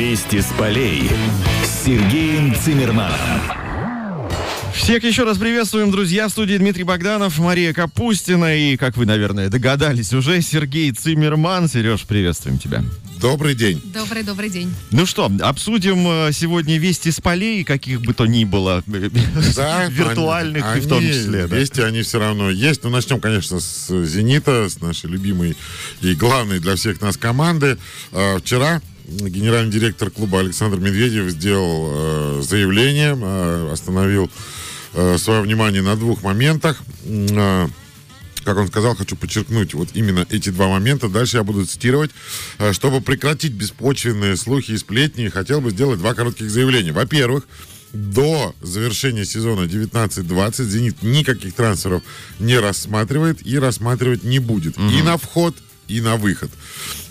[0.00, 1.10] Вести с полей
[1.62, 3.18] с Сергеем Цимерманом.
[4.74, 6.26] Всех еще раз приветствуем, друзья.
[6.26, 11.68] В студии Дмитрий Богданов, Мария Капустина и, как вы, наверное, догадались уже, Сергей Цимерман.
[11.68, 12.82] Сереж, приветствуем тебя.
[13.20, 13.82] Добрый день.
[13.92, 14.72] Добрый, добрый день.
[14.90, 18.82] Ну что, обсудим э, сегодня вести с полей, каких бы то ни было,
[19.54, 21.46] Да, виртуальных они- и в том числе.
[21.46, 21.56] да.
[21.56, 22.82] Вести они все равно есть.
[22.82, 25.54] Ну, начнем, конечно, с «Зенита», с нашей любимой
[26.00, 27.76] и главной для всех нас команды.
[28.12, 34.30] Э, Вчера генеральный директор клуба Александр Медведев сделал э, заявление, э, остановил
[34.94, 36.80] э, свое внимание на двух моментах.
[37.04, 37.66] Э,
[38.44, 41.08] как он сказал, хочу подчеркнуть вот именно эти два момента.
[41.08, 42.10] Дальше я буду цитировать.
[42.58, 46.92] Э, Чтобы прекратить беспочвенные слухи и сплетни, хотел бы сделать два коротких заявления.
[46.92, 47.46] Во-первых,
[47.92, 52.02] до завершения сезона 19-20 «Зенит» никаких трансферов
[52.38, 54.78] не рассматривает и рассматривать не будет.
[54.78, 55.56] И на вход,
[55.88, 56.50] и на выход.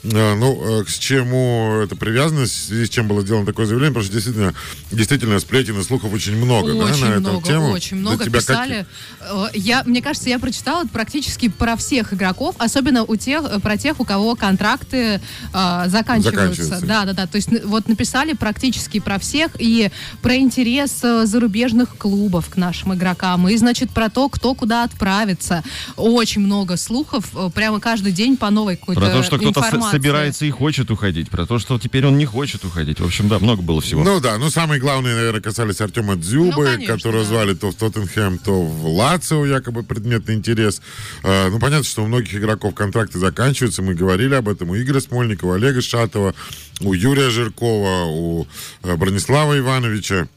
[0.03, 4.05] Ну, э, к чему это привязано, в связи с чем было сделано такое заявление, потому
[4.05, 4.53] что действительно,
[4.91, 7.69] действительно сплетен и слухов очень много да, очень на эту много, тему.
[7.71, 8.85] очень много тебя писали.
[9.19, 13.77] Э, Я, мне кажется, я прочитала практически про всех игроков, особенно у тех, э, про
[13.77, 15.19] тех, у кого контракты
[15.53, 16.31] э, заканчиваются.
[16.31, 16.85] Заканчиваются.
[16.85, 17.27] Да, да, да.
[17.27, 23.49] То есть вот написали практически про всех и про интерес зарубежных клубов к нашим игрокам,
[23.49, 25.63] и, значит, про то, кто куда отправится.
[25.97, 29.88] Очень много слухов, прямо каждый день по новой какой-то Про то, что кто-то.
[29.91, 32.99] Собирается и хочет уходить, про то, что теперь он не хочет уходить.
[32.99, 34.03] В общем, да, много было всего.
[34.03, 37.29] Ну да, ну самые главные, наверное, касались Артема Дзюбы, Ну, конечно, которого да.
[37.29, 40.81] звали то в Тоттенхэм, то в Лацио, якобы предметный интерес.
[41.23, 44.99] Э, ну, понятно, что у многих игроков контракты заканчиваются, мы говорили об этом, у Игоря
[44.99, 46.33] Смольникова, Олега Шатова,
[46.81, 48.47] у Юрия Жиркова, у
[48.83, 50.27] э, Бронислава Ивановича.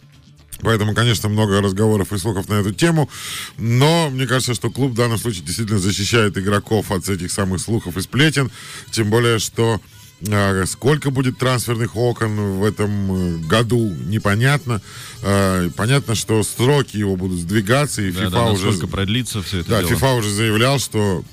[0.63, 3.11] Поэтому, конечно, много разговоров и слухов на эту тему.
[3.59, 7.97] Но мне кажется, что клуб в данном случае действительно защищает игроков от этих самых слухов
[7.97, 8.51] и сплетен.
[8.91, 9.81] Тем более, что
[10.21, 14.81] э, сколько будет трансферных окон в этом э, году, непонятно.
[15.23, 18.87] Э, понятно, что сроки его будут сдвигаться, и Да, FIFA да, уже...
[18.87, 19.91] продлится все это Да, дело.
[19.99, 21.25] FIFA уже заявлял, что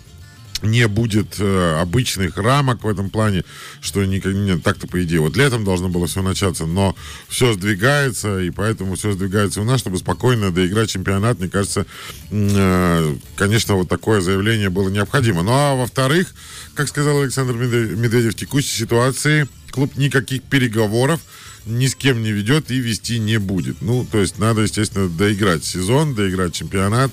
[0.62, 3.44] не будет э, обычных рамок в этом плане,
[3.82, 5.20] что никак, нет, так-то по идее.
[5.22, 6.96] Вот летом должно было все начаться, но
[7.28, 11.40] все сдвигается, и поэтому все сдвигается у нас, чтобы спокойно доиграть чемпионат.
[11.40, 11.86] Мне кажется,
[12.32, 15.44] э, конечно, вот такое заявление было необходимо.
[15.44, 16.34] Ну а во-вторых,
[16.76, 21.20] как сказал Александр Медве- Медведев, в текущей ситуации клуб никаких переговоров
[21.66, 23.82] ни с кем не ведет и вести не будет.
[23.82, 27.12] Ну, то есть надо, естественно, доиграть сезон, доиграть чемпионат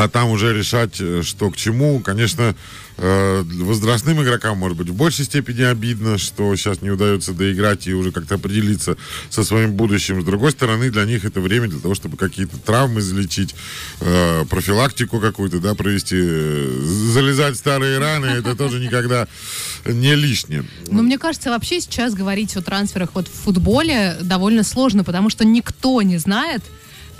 [0.00, 2.00] а там уже решать, э, что к чему.
[2.00, 2.54] Конечно,
[2.96, 7.92] э, возрастным игрокам, может быть, в большей степени обидно, что сейчас не удается доиграть и
[7.92, 8.96] уже как-то определиться
[9.28, 10.22] со своим будущим.
[10.22, 13.54] С другой стороны, для них это время для того, чтобы какие-то травмы залечить,
[14.00, 16.16] э, профилактику какую-то, да, провести,
[17.12, 19.28] залезать в старые раны, это тоже никогда
[19.84, 20.64] не лишнее.
[20.90, 25.44] Но мне кажется, вообще сейчас говорить о трансферах вот в футболе довольно сложно, потому что
[25.44, 26.62] никто не знает,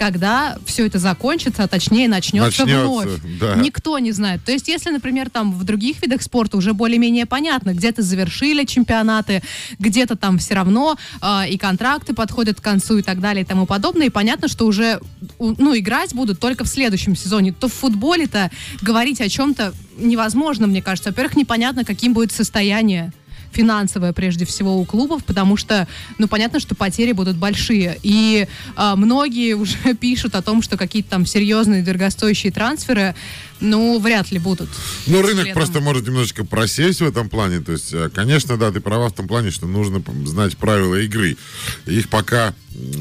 [0.00, 3.20] когда все это закончится, а точнее начнется, Начнется, вновь.
[3.38, 3.54] да.
[3.56, 4.42] Никто не знает.
[4.42, 9.42] То есть, если, например, там в других видах спорта уже более-менее понятно, где-то завершили чемпионаты,
[9.78, 13.66] где-то там все равно э, и контракты подходят к концу и так далее и тому
[13.66, 15.00] подобное, и понятно, что уже
[15.38, 18.50] ну, играть будут только в следующем сезоне, то в футболе-то
[18.80, 21.10] говорить о чем-то невозможно, мне кажется.
[21.10, 23.12] Во-первых, непонятно, каким будет состояние
[23.52, 25.86] финансовое прежде всего у клубов, потому что,
[26.18, 27.98] ну, понятно, что потери будут большие.
[28.02, 28.46] И
[28.76, 33.14] а, многие уже пишут о том, что какие-то там серьезные дорогостоящие трансферы,
[33.60, 34.68] ну, вряд ли будут.
[35.06, 35.54] Ну, рынок летом.
[35.54, 37.60] просто может немножечко просесть в этом плане.
[37.60, 41.36] То есть, э, конечно, да, ты права в том плане, что нужно знать правила игры.
[41.86, 42.54] Их пока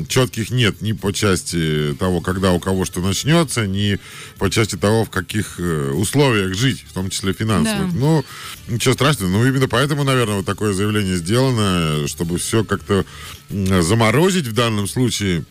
[0.08, 4.00] четких нет ни по части того, когда у кого что начнется, ни
[4.38, 7.94] по части того, в каких э, условиях жить, в том числе финансовых.
[7.94, 8.00] Да.
[8.00, 8.26] Ну,
[8.68, 9.30] ничего страшного.
[9.30, 13.06] Ну, именно поэтому, наверное, вот такое заявление сделано, чтобы все как-то
[13.50, 15.46] заморозить в данном случае.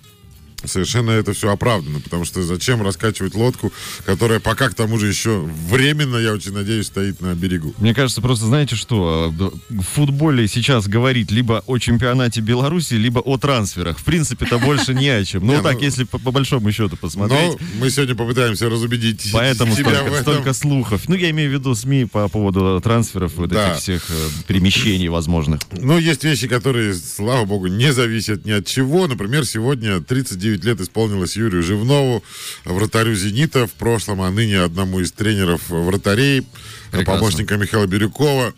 [0.64, 3.72] Совершенно это все оправдано, потому что зачем раскачивать лодку,
[4.04, 7.74] которая пока к тому же еще временно, я очень надеюсь, стоит на берегу.
[7.78, 13.20] Мне кажется, просто знаете что, э, в футболе сейчас говорить либо о чемпионате Беларуси, либо
[13.20, 13.98] о трансферах.
[13.98, 15.46] В принципе-то больше не о чем.
[15.46, 17.60] Ну так, ну- если по, большому счету посмотреть.
[17.60, 21.08] Но мы сегодня попытаемся разубедить Поэтому столько, слухов.
[21.08, 25.60] Ну, я имею в виду СМИ по поводу трансферов, вот этих всех э, перемещений возможных.
[25.72, 29.06] Но есть вещи, которые, слава богу, не зависят ни от чего.
[29.06, 32.24] Например, сегодня 39 лет исполнилось Юрию Живнову,
[32.64, 36.46] вратарю «Зенита», в прошлом, а ныне одному из тренеров вратарей,
[36.90, 37.18] Прекрасно.
[37.20, 38.54] помощника Михаила Бирюкова.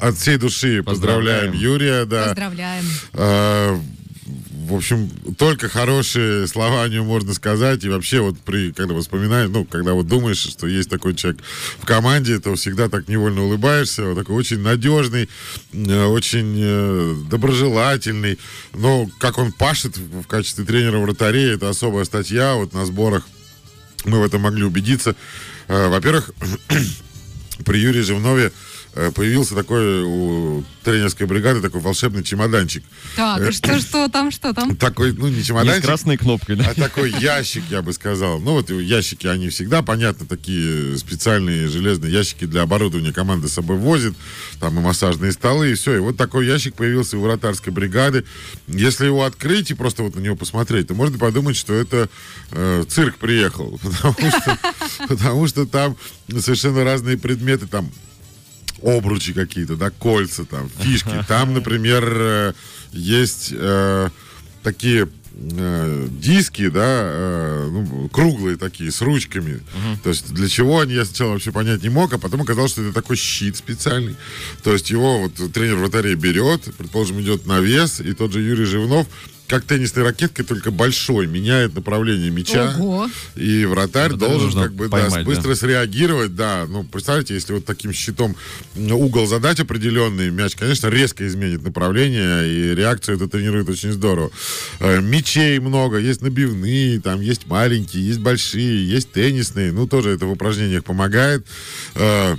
[0.00, 1.52] От всей души поздравляем, Поздравляем.
[1.52, 2.26] Юрия, да.
[2.28, 2.84] Поздравляем.
[4.68, 7.84] В общем, только хорошие слова о нем можно сказать.
[7.84, 11.40] И вообще, вот при, когда вспоминаешь, ну, когда вот думаешь, что есть такой человек
[11.78, 14.04] в команде, то всегда так невольно улыбаешься.
[14.04, 15.30] Вот такой очень надежный,
[15.72, 18.38] э, очень э, доброжелательный.
[18.74, 22.54] Но как он пашет в качестве тренера вратарей, это особая статья.
[22.54, 23.26] Вот на сборах
[24.04, 25.16] мы в этом могли убедиться.
[25.68, 26.30] Э, во-первых,
[27.64, 28.52] при Юрии Живнове
[29.14, 32.82] появился такой у тренерской бригады такой волшебный чемоданчик.
[33.14, 34.74] Так, и что, что там, что там?
[34.76, 36.70] Такой, ну, не Не с чемоданчик, красной кнопкой, да?
[36.70, 38.40] а такой ящик, я бы сказал.
[38.40, 43.76] Ну, вот ящики, они всегда, понятно, такие специальные железные ящики для оборудования команды с собой
[43.76, 44.14] возит.
[44.60, 45.96] Там и массажные столы, и все.
[45.96, 48.24] И вот такой ящик появился у вратарской бригады.
[48.66, 52.08] Если его открыть и просто вот на него посмотреть, то можно подумать, что это
[52.50, 53.78] э, цирк приехал.
[53.82, 54.58] Потому что,
[55.08, 55.96] потому что там
[56.40, 57.66] совершенно разные предметы.
[57.66, 57.90] Там
[58.82, 61.10] обручи какие-то, да, кольца там, фишки.
[61.28, 62.52] Там, например, э,
[62.92, 64.08] есть э,
[64.62, 69.60] такие э, диски, да, э, ну, круглые такие, с ручками.
[70.02, 72.82] То есть для чего они, я сначала вообще понять не мог, а потом оказалось, что
[72.82, 74.16] это такой щит специальный.
[74.62, 78.64] То есть его вот тренер вратарей берет, предположим, идет на вес, и тот же Юрий
[78.64, 79.06] Живнов
[79.48, 82.74] как теннисной ракеткой, только большой, меняет направление мяча.
[82.78, 83.10] Ого.
[83.34, 86.66] И вратарь Вратаря должен как бы да, поймать, быстро среагировать, да.
[86.68, 88.36] Ну, представьте, если вот таким щитом
[88.76, 94.30] угол задач определенный, мяч, конечно, резко изменит направление, и реакцию это тренирует очень здорово.
[94.80, 99.72] Э, Мячей много, есть набивные, там есть маленькие, есть большие, есть теннисные.
[99.72, 101.46] Ну, тоже это в упражнениях помогает.
[101.94, 102.36] Э,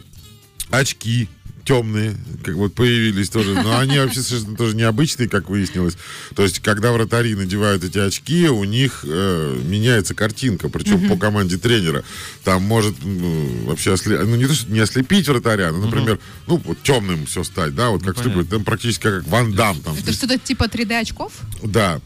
[0.69, 1.27] Очки
[1.69, 5.97] темные, как вот появились тоже, но они вообще совершенно тоже необычные, как выяснилось.
[6.35, 11.59] То есть, когда вратари надевают эти очки, у них э, меняется картинка, причем по команде
[11.59, 12.03] тренера.
[12.43, 14.17] Там может ну, вообще осле...
[14.17, 16.17] ну не то, что не ослепить вратаря, но, например,
[16.47, 18.31] ну вот темным все стать, да, вот как понятно.
[18.31, 19.95] ступит, там практически как Ван Дам там.
[19.95, 21.33] Это что-то типа 3D очков?
[21.61, 22.01] Да.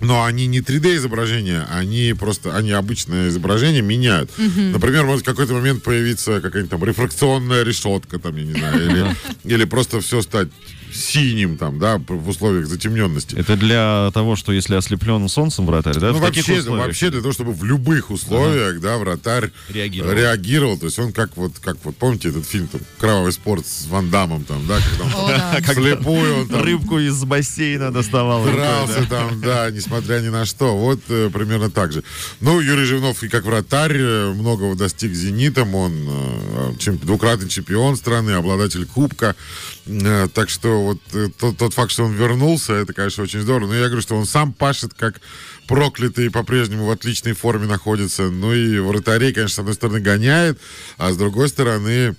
[0.00, 4.30] Но они не 3D изображения, они просто, они обычное изображение меняют.
[4.36, 9.16] Например, может в какой-то момент появиться какая-нибудь там рефракционная решетка, там, я не знаю, или,
[9.54, 10.48] или просто все стать
[10.94, 13.34] синим там, да, в условиях затемненности.
[13.34, 16.12] Это для того, что если ослеплен солнцем вратарь, да?
[16.12, 16.86] Ну, в таких вообще, условиях?
[16.86, 20.12] вообще для того, чтобы в любых условиях, да, вратарь Реагировал.
[20.14, 20.78] реагировал.
[20.78, 24.10] То есть он как вот, как вот, помните этот фильм, там, «Кровавый спорт» с Ван
[24.10, 25.60] Дамом, там, да, когда О, он да.
[25.64, 28.44] Как слепую, он там рыбку из бассейна доставал.
[28.44, 29.06] дрался да.
[29.06, 30.76] там, да, несмотря ни на что.
[30.76, 32.04] Вот э, примерно так же.
[32.40, 35.74] Ну, Юрий Живнов и как вратарь э, многого достиг «Зенитом».
[35.74, 39.34] Он э, чем- двукратный чемпион страны, обладатель кубка.
[39.86, 43.68] Э, так что вот э, тот, тот факт, что он вернулся, это, конечно, очень здорово.
[43.68, 45.20] Но я говорю, что он сам пашет как
[45.66, 48.30] проклятый, по-прежнему в отличной форме находится.
[48.30, 50.58] Ну и вратарей, конечно, с одной стороны гоняет,
[50.96, 52.14] а с другой стороны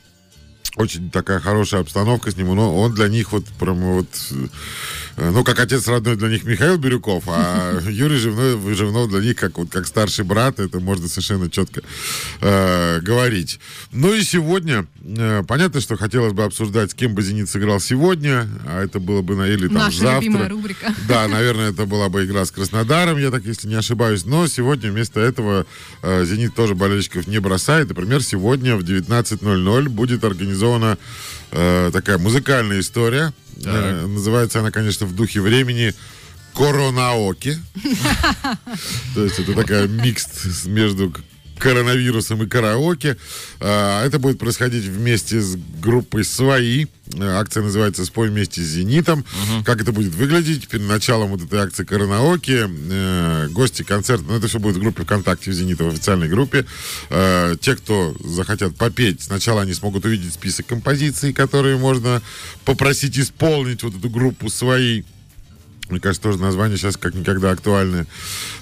[0.76, 2.54] очень такая хорошая обстановка с ним.
[2.56, 4.08] Но он для них вот прям вот,
[5.18, 9.38] э, ну, как отец родной для них Михаил Бирюков, а Юрий Живнов, Живнов для них
[9.38, 11.82] как вот как старший брат, это можно совершенно четко
[12.42, 13.60] э, говорить.
[13.92, 18.48] Ну и сегодня, э, понятно, что хотелось бы обсуждать, с кем бы «Зенит» сыграл сегодня,
[18.68, 20.20] а это было бы на или там Наша завтра.
[20.22, 20.94] любимая рубрика.
[21.08, 24.26] Да, наверное, это была бы игра с Краснодаром, я так, если не ошибаюсь.
[24.26, 25.66] Но сегодня вместо этого
[26.02, 27.90] э, «Зенит» тоже болельщиков не бросает.
[27.90, 30.24] Например, сегодня в 19.00 будет
[30.66, 30.98] организована
[31.52, 33.34] э, такая музыкальная история.
[33.64, 35.94] Э, называется она, конечно, в духе времени
[36.54, 37.60] «Коронаоке».
[39.16, 41.14] То есть это такая микс между
[41.60, 43.18] коронавирусом и караоке.
[43.60, 46.86] А, Это будет происходить вместе с группой «Свои».
[47.14, 49.24] Э, Акция называется «Спой вместе с «Зенитом».
[49.64, 50.68] Как это будет выглядеть?
[50.68, 55.04] Перед началом вот этой акции «Караоке» э, гости концерта, ну это все будет в группе
[55.04, 56.66] ВКонтакте в «Зенита», в официальной группе.
[57.10, 62.22] Э, Те, кто захотят попеть, сначала они смогут увидеть список композиций, которые можно
[62.66, 65.04] попросить исполнить вот эту группу «Свои».
[65.90, 68.08] Мне кажется, тоже название сейчас как никогда актуальное.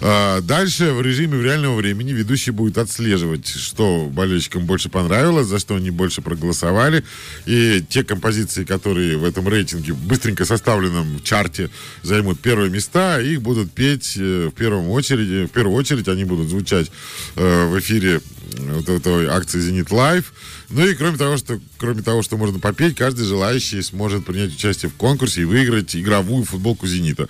[0.01, 5.75] А, Дальше в режиме реального времени ведущий будет отслеживать, что болельщикам больше понравилось, за что
[5.75, 7.03] они больше проголосовали.
[7.45, 11.69] И те композиции, которые в этом рейтинге быстренько составленном чарте
[12.01, 15.45] займут первые места, их будут петь э, в первом очереди.
[15.45, 16.91] В первую очередь они будут звучать
[17.35, 18.19] э, в эфире
[18.57, 20.33] вот этой акции «Зенит Лайв».
[20.73, 24.89] Ну и кроме того, что, кроме того, что можно попеть, каждый желающий сможет принять участие
[24.89, 27.27] в конкурсе и выиграть игровую футболку «Зенита».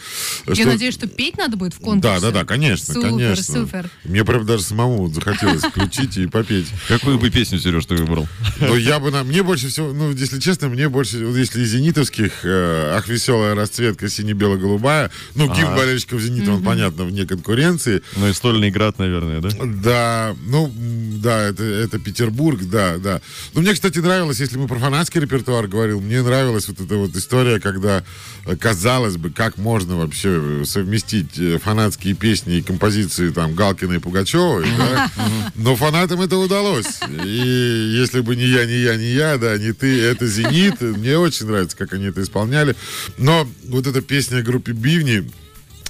[0.47, 2.01] Я Что- надеюсь, что петь надо будет в конкурсе.
[2.01, 3.43] Да, да, да, конечно, Супер, конечно.
[3.43, 3.89] супер.
[4.05, 6.67] Мне прям даже самому захотелось включить и попеть.
[6.87, 8.27] Какую бы песню, Сереж, ты выбрал?
[8.61, 9.23] Но я бы на...
[9.23, 13.55] Мне больше всего, ну, если честно, мне больше, вот если из зенитовских, э, ах, веселая
[13.55, 15.77] расцветка сине-бело-голубая, ну, гимн Ага.
[15.77, 18.01] болельщиков «Зенита», он, понятно, вне конкуренции.
[18.15, 19.49] Ну и стольный град, наверное, да?
[19.83, 20.73] Да, ну,
[21.17, 23.21] да, это, это Петербург, да, да.
[23.53, 27.15] Ну, мне, кстати, нравилось, если мы про фанатский репертуар говорил, мне нравилась вот эта вот
[27.15, 28.03] история, когда,
[28.45, 33.93] э, казалось бы, как можно вообще э, совместить э, фанатские песни и композиции там Галкина
[33.93, 35.11] и Пугачевой, да?
[35.55, 36.99] Но фанатам это удалось.
[37.25, 40.81] И если бы не я, не я, не я, да, не ты, это «Зенит».
[40.81, 42.75] Мне очень нравится, как они это исполняли.
[43.17, 45.29] Но вот эта песня группы «Бивни»,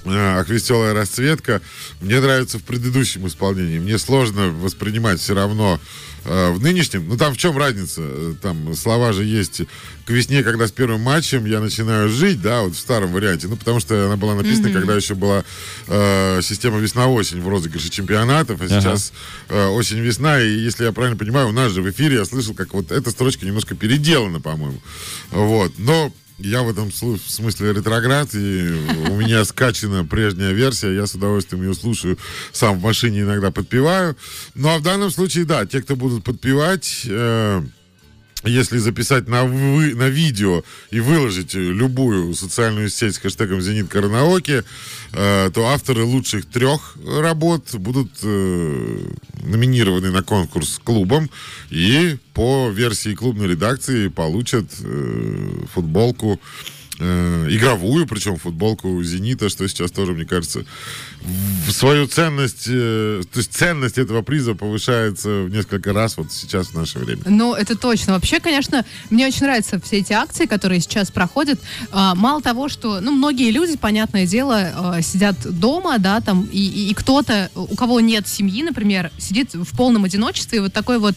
[0.06, 1.62] «Ах, веселая расцветка»,
[2.00, 3.78] мне нравится в предыдущем исполнении.
[3.78, 5.80] Мне сложно воспринимать все равно
[6.24, 7.06] в нынешнем.
[7.08, 8.00] Ну, там в чем разница?
[8.02, 9.62] Э, Там слова же есть
[10.06, 13.46] к весне, когда с первым матчем я начинаю жить, да, вот в старом варианте.
[13.48, 15.44] Ну, потому что она была написана, когда еще была
[15.86, 19.12] э, система весна-осень в розыгрыше чемпионатов, а сейчас
[19.48, 20.40] э, осень-весна.
[20.40, 23.10] И если я правильно понимаю, у нас же в эфире я слышал, как вот эта
[23.10, 24.80] строчка немножко переделана, по-моему.
[25.30, 25.72] Вот.
[25.78, 28.68] Но я в этом смысле ретроград, и
[29.08, 32.18] у меня скачана прежняя версия, я с удовольствием ее слушаю,
[32.52, 34.16] сам в машине иногда подпеваю.
[34.54, 37.62] Ну, а в данном случае, да, те, кто будут подпевать, э,
[38.44, 44.64] если записать на, вы, на видео и выложить любую социальную сеть с хэштегом «Зенит Караоке»,
[45.12, 48.98] э, то авторы лучших трех работ будут э,
[49.42, 51.30] номинированы на конкурс клубом
[51.70, 56.40] и по версии клубной редакции получат э, футболку
[56.98, 60.64] игровую, причем футболку «Зенита», что сейчас тоже, мне кажется,
[61.70, 66.74] свою ценность, э, то есть ценность этого приза повышается в несколько раз вот сейчас в
[66.74, 67.22] наше время.
[67.26, 68.12] Ну, это точно.
[68.12, 71.58] Вообще, конечно, мне очень нравятся все эти акции, которые сейчас проходят.
[71.90, 76.58] А, мало того, что, ну, многие люди, понятное дело, э, сидят дома, да, там, и,
[76.58, 80.98] и- и кто-то, у кого нет семьи, например, сидит в полном одиночестве, и вот такой
[80.98, 81.14] вот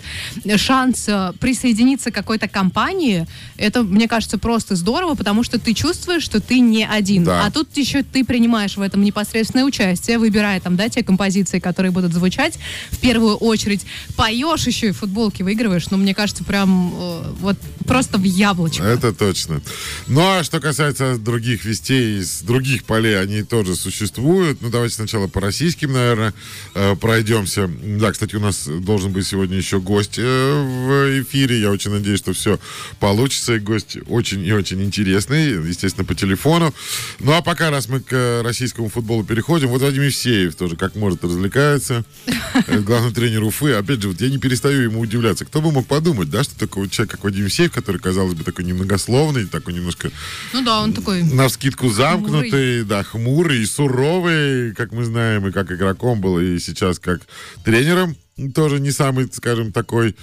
[0.55, 6.23] шанс э, присоединиться к какой-то компании, это, мне кажется, просто здорово, потому что ты чувствуешь,
[6.23, 7.25] что ты не один.
[7.25, 7.45] Да.
[7.45, 11.91] А тут еще ты принимаешь в этом непосредственное участие, выбирая там, да, те композиции, которые
[11.91, 12.57] будут звучать
[12.89, 13.85] в первую очередь.
[14.15, 18.81] Поешь еще и футболки выигрываешь, ну, мне кажется, прям э, вот просто в яблочко.
[18.81, 19.61] Это точно.
[20.07, 24.61] Ну, а что касается других вестей из других полей, они тоже существуют.
[24.61, 26.33] Ну, давайте сначала по российским, наверное,
[26.75, 27.67] э, пройдемся.
[27.67, 31.59] Да, кстати, у нас должен быть сегодня еще гость э, в эфире.
[31.59, 32.57] Я очень надеюсь, что все
[33.01, 33.55] получится.
[33.55, 36.73] И гость очень и очень интересный, естественно, по телефону.
[37.19, 40.95] Ну, а пока, раз мы к э, российскому футболу переходим, вот Вадим Евсеев тоже как
[40.95, 42.03] может развлекается.
[42.67, 43.73] Э, Главный тренер Уфы.
[43.73, 45.45] Опять же, вот я не перестаю ему удивляться.
[45.45, 48.65] Кто бы мог подумать, да, что такой человек, как Вадим Евсеев, который, казалось бы, такой
[48.65, 50.11] немногословный, такой немножко
[50.53, 51.23] Ну да, он такой...
[51.23, 56.57] на вскидку замкнутый, да, хмурый и суровый, как мы знаем, и как игроком был, и
[56.59, 57.21] сейчас как
[57.63, 58.15] тренером.
[58.53, 60.15] Тоже не самый, скажем, такой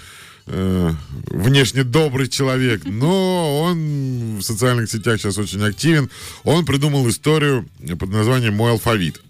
[0.46, 0.90] э,
[1.28, 6.10] внешне добрый человек, но он в социальных сетях сейчас очень активен.
[6.44, 9.20] Он придумал историю под названием «Мой алфавит».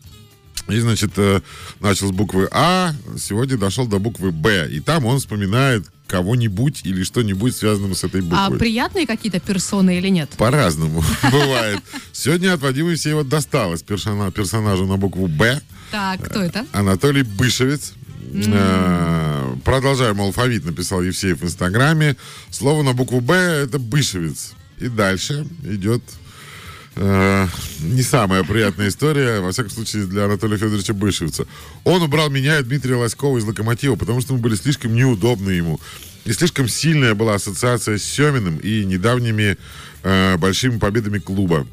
[0.68, 1.40] И, значит, э,
[1.80, 4.66] начал с буквы А, сегодня дошел до буквы Б.
[4.70, 8.58] И там он вспоминает кого-нибудь или что-нибудь связанное с этой А буквой.
[8.58, 10.30] приятные какие-то персоны или нет?
[10.38, 11.80] По-разному бывает.
[12.12, 15.60] Сегодня от Вадима Евсеева досталось персона- персонажу на букву «Б».
[15.90, 16.66] Так, кто это?
[16.72, 17.92] Анатолий Бышевец.
[18.32, 22.16] Э, Продолжаем алфавит, написал Евсеев в Инстаграме.
[22.50, 24.52] Слово на букву «Б»— это Бышевец.
[24.78, 26.02] И дальше идет
[26.96, 27.46] э,
[27.80, 31.44] не самая приятная история, во всяком случае, для Анатолия Федоровича Бышевца.
[31.84, 35.80] Он убрал меня и Дмитрия Лоськова из «Локомотива», потому что мы были слишком неудобны ему.
[36.24, 39.56] И слишком сильная была ассоциация с Семиным и недавними
[40.02, 41.66] э, большими победами клуба.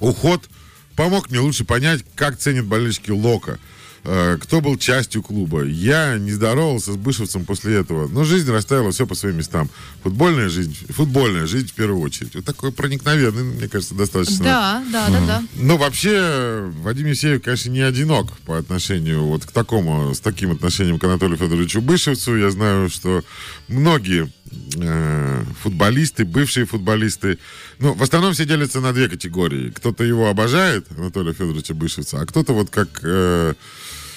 [0.00, 0.48] Уход
[0.96, 3.58] помог мне лучше понять, как ценят болельщики Лока.
[4.04, 5.62] Э, Кто был частью клуба?
[5.64, 9.70] Я не здоровался с Бышевцем после этого, но жизнь расставила все по своим местам.
[10.02, 12.34] Футбольная жизнь, футбольная жизнь в первую очередь.
[12.34, 14.44] Вот такой проникновенный, мне кажется, достаточно.
[14.44, 15.42] Да, да, да, да.
[15.54, 20.98] Ну, вообще, Вадим Евсеев, конечно, не одинок по отношению вот к такому, с таким отношением
[20.98, 22.36] к Анатолию Федоровичу Бышевцу.
[22.36, 23.22] Я знаю, что
[23.68, 24.32] многие
[24.76, 27.38] э, футболисты, бывшие футболисты,
[27.78, 29.70] ну, в основном все делятся на две категории.
[29.70, 32.88] Кто-то его обожает, Анатолия Федоровича Бышевца, а кто-то вот как...
[33.04, 33.54] э,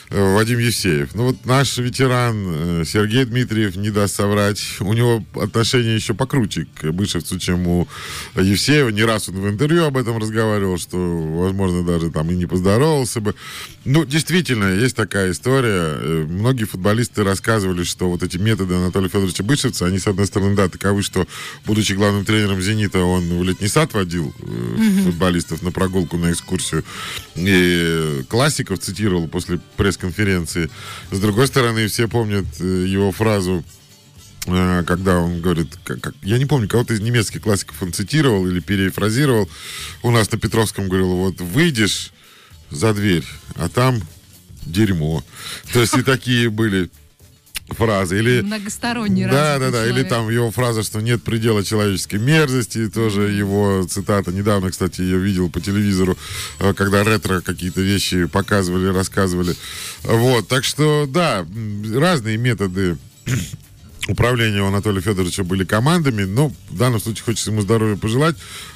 [0.10, 1.16] Вадим Евсеев.
[1.16, 4.62] Ну вот наш ветеран э, Сергей Дмитриев не даст соврать.
[4.80, 7.88] У него отношение еще покруче к Бышевцу, чем у
[8.36, 8.90] Евсеева.
[8.90, 13.20] Не раз он в интервью об этом разговаривал, что, возможно, даже там и не поздоровался
[13.20, 13.36] бы.
[13.84, 15.98] Ну, действительно, есть такая история.
[15.98, 20.56] Э, Многие футболисты рассказывали, что вот эти методы Анатолия Федоровича Бышевца, они, с одной стороны,
[20.56, 21.28] да, таковы, что,
[21.66, 26.84] будучи главным тренером «Зенита», он в летний сад водил э, футболистов на прогулку, на экскурсию.
[27.36, 29.60] И классиков цитировал после
[29.96, 30.70] пресс-конференции.
[31.12, 33.64] С другой стороны, все помнят э, его фразу
[34.48, 38.48] э, когда он говорит, как- как- я не помню, кого-то из немецких классиков он цитировал
[38.48, 39.50] или перефразировал.
[40.04, 42.12] У нас на Петровском говорил, вот выйдешь
[42.70, 43.26] за дверь,
[43.56, 44.02] а там
[44.66, 45.24] дерьмо.
[45.74, 46.90] То есть и такие были
[47.70, 48.20] фразы.
[48.20, 49.84] Или Многосторонний да, да, да.
[49.86, 50.10] Или человек.
[50.10, 54.32] там его фраза, что нет предела человеческой мерзости, тоже его цитата.
[54.32, 56.18] Недавно, кстати, я видел по телевизору,
[56.60, 59.56] э, когда ретро какие-то вещи показывали, рассказывали.
[60.04, 61.46] Вот, так что, да,
[61.96, 62.98] разные методы
[64.08, 68.36] управления у Анатолия Федоровича были командами, но в данном случае хочется ему здоровья пожелать,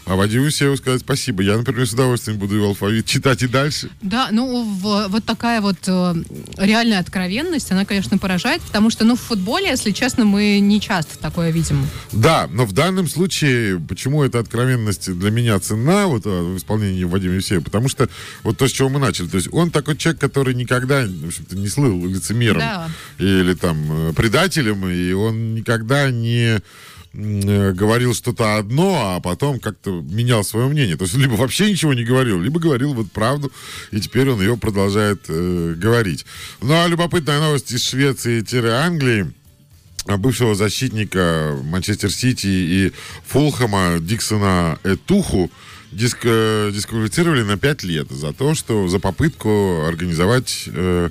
[0.10, 1.44] а Вадиму Евсееву сказать спасибо.
[1.44, 3.89] Я, например, с удовольствием буду его алфавит читать и дальше.
[4.01, 6.16] Да, ну в- вот такая вот э,
[6.58, 11.20] реальная откровенность, она, конечно, поражает, потому что, ну, в футболе, если честно, мы не часто
[11.20, 11.88] такое видим.
[12.12, 17.04] Да, но в данном случае, почему эта откровенность для меня ценна вот, а, в исполнении
[17.04, 17.62] Вадима Евсеева?
[17.63, 18.10] Потому что
[18.44, 19.28] вот то, с чего мы начали.
[19.28, 22.89] То есть он такой человек, который никогда, в общем-то, не слыл лицемером Да.
[23.20, 26.60] или там э, предателем, и он никогда не э,
[27.13, 30.96] говорил что-то одно, а потом как-то менял свое мнение.
[30.96, 33.51] То есть либо вообще ничего не говорил, либо говорил вот правду,
[33.92, 36.25] и теперь он ее продолжает э, говорить.
[36.62, 39.34] Ну, а любопытная новость из Швеции-Англии
[40.06, 42.94] бывшего защитника Манчестер Сити и
[43.28, 45.51] Фулхэма Диксона Этуху
[45.91, 51.10] диск, э, дисквалифицировали на 5 лет за то, что за попытку организовать э,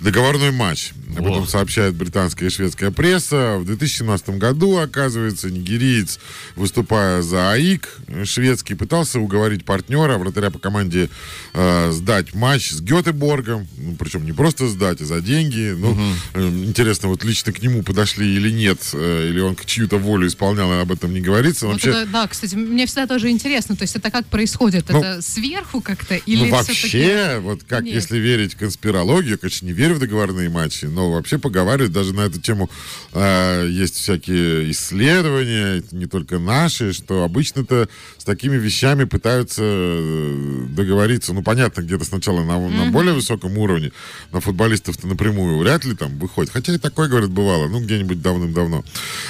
[0.00, 0.92] договорной матч.
[1.16, 3.56] Об этом сообщает британская и шведская пресса.
[3.58, 6.18] В 2017 году, оказывается, нигериец,
[6.56, 7.88] выступая за АИК,
[8.24, 11.08] шведский, пытался уговорить партнера, вратаря по команде,
[11.54, 13.66] э, сдать матч с Гетеборгом.
[13.78, 15.74] Ну, причем не просто сдать, а за деньги.
[15.76, 15.96] Ну,
[16.34, 20.26] э, интересно, вот лично к нему подошли или нет, э, или он к чью-то волю
[20.26, 21.66] исполнял, и об этом не говорится.
[21.66, 24.86] Вот Вообще, это, да, кстати, мне всегда тоже интересно, то есть это как происходит?
[24.88, 27.94] Ну, это сверху как-то или ну, вообще, вот как, Нет.
[27.94, 32.40] если верить конспирологию, конечно, не верю в договорные матчи, но вообще поговаривают даже на эту
[32.40, 32.70] тему.
[33.12, 41.34] э, есть всякие исследования, не только наши, что обычно-то с такими вещами пытаются э, договориться.
[41.34, 43.92] Ну, понятно, где-то сначала на, на более высоком уровне,
[44.32, 46.52] на футболистов-то напрямую вряд ли там выходит.
[46.52, 48.82] Хотя и такое, говорят, бывало, ну, где-нибудь давным-давно.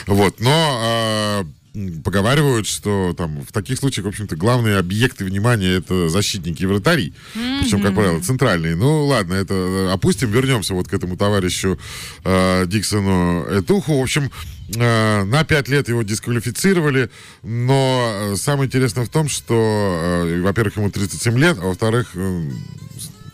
[0.06, 1.42] Вот, но...
[1.42, 1.55] э,
[2.04, 7.12] поговаривают, что там в таких случаях, в общем-то, главные объекты внимания это защитники и вратари.
[7.34, 8.76] Причем, как правило, центральные.
[8.76, 11.78] Ну, ладно, это э, опустим, вернемся вот к этому товарищу
[12.24, 13.98] э, Диксону Этуху.
[13.98, 14.30] В общем,
[14.74, 17.10] э, на пять лет его дисквалифицировали,
[17.42, 22.50] но э, самое интересное в том, что, э, во-первых, ему 37 лет, а во-вторых, э,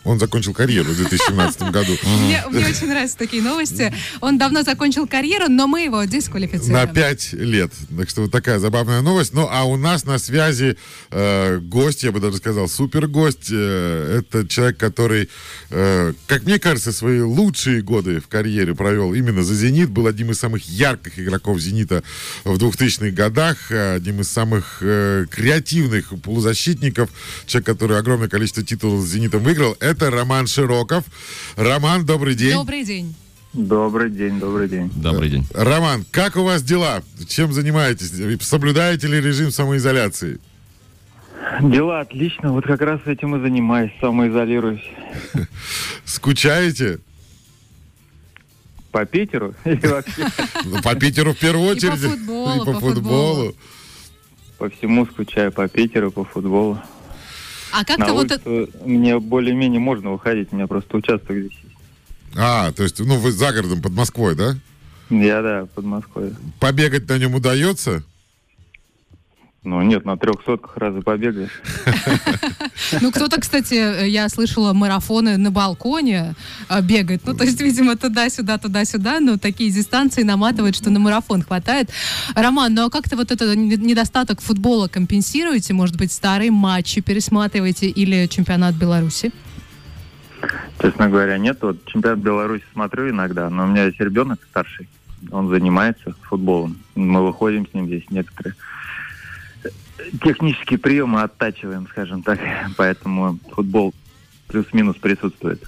[0.03, 1.93] он закончил карьеру в 2017 году.
[2.03, 3.93] Мне, очень нравятся такие новости.
[4.21, 6.93] Он давно закончил карьеру, но мы его На дисквалифицируем.
[6.93, 7.71] 5 лет.
[7.97, 9.33] Так что вот такая забавная новость.
[9.33, 10.77] Ну, а у нас на связи
[11.11, 13.47] э, гость, я бы даже сказал, супер гость.
[13.51, 15.29] Э, это человек, который,
[15.69, 19.89] э, как мне кажется, свои лучшие годы в карьере провел именно за «Зенит».
[19.89, 22.03] Был одним из самых ярких игроков «Зенита»
[22.43, 23.71] в 2000-х годах.
[23.71, 27.09] Одним из самых креативных полузащитников.
[27.45, 29.77] Человек, который огромное количество титулов с «Зенитом» выиграл.
[29.79, 31.03] Это Роман Широков.
[31.55, 32.53] Роман, добрый день.
[32.53, 33.15] Добрый день.
[33.53, 34.91] Добрый день, добрый день.
[34.95, 35.45] Добрый день.
[35.53, 37.03] Роман, как у вас дела?
[37.27, 38.11] Чем занимаетесь?
[38.43, 40.39] Соблюдаете ли режим самоизоляции?
[41.61, 44.81] Дела отлично, вот как раз этим и занимаюсь, самоизолируюсь.
[46.05, 46.99] Скучаете?
[48.91, 50.27] По Питеру или вообще
[50.65, 51.99] Ну, По Питеру в первую И по очередь.
[52.11, 53.55] футболу, И по футболу.
[54.57, 56.79] по всему скучаю, по Питеру, по футболу.
[57.73, 58.29] А как-то вот
[58.85, 61.75] мне более-менее можно выходить, у меня просто участок здесь есть.
[62.35, 64.55] А, то есть, ну, вы за городом, под Москвой, да?
[65.09, 66.33] Я, да, под Москвой.
[66.59, 68.03] Побегать на нем удается?
[69.63, 71.61] Ну, нет, на трех сотках разве побегаешь?
[73.01, 76.35] Ну, кто-то, кстати, э, я слышала, марафоны на балконе
[76.69, 77.21] э, бегает.
[77.25, 81.89] Ну, то есть, видимо, туда-сюда, туда-сюда, но такие дистанции наматывают, что на марафон хватает.
[82.35, 85.73] Роман, ну а как-то вот этот не- недостаток футбола компенсируете?
[85.73, 89.31] Может быть, старые матчи пересматриваете или чемпионат Беларуси?
[90.81, 91.59] Честно говоря, нет.
[91.61, 94.87] Вот чемпионат Беларуси смотрю иногда, но у меня есть ребенок старший,
[95.31, 96.77] он занимается футболом.
[96.95, 98.55] Мы выходим с ним здесь некоторые
[100.23, 102.39] технические приемы оттачиваем, скажем так.
[102.77, 103.93] Поэтому футбол
[104.47, 105.63] плюс-минус присутствует.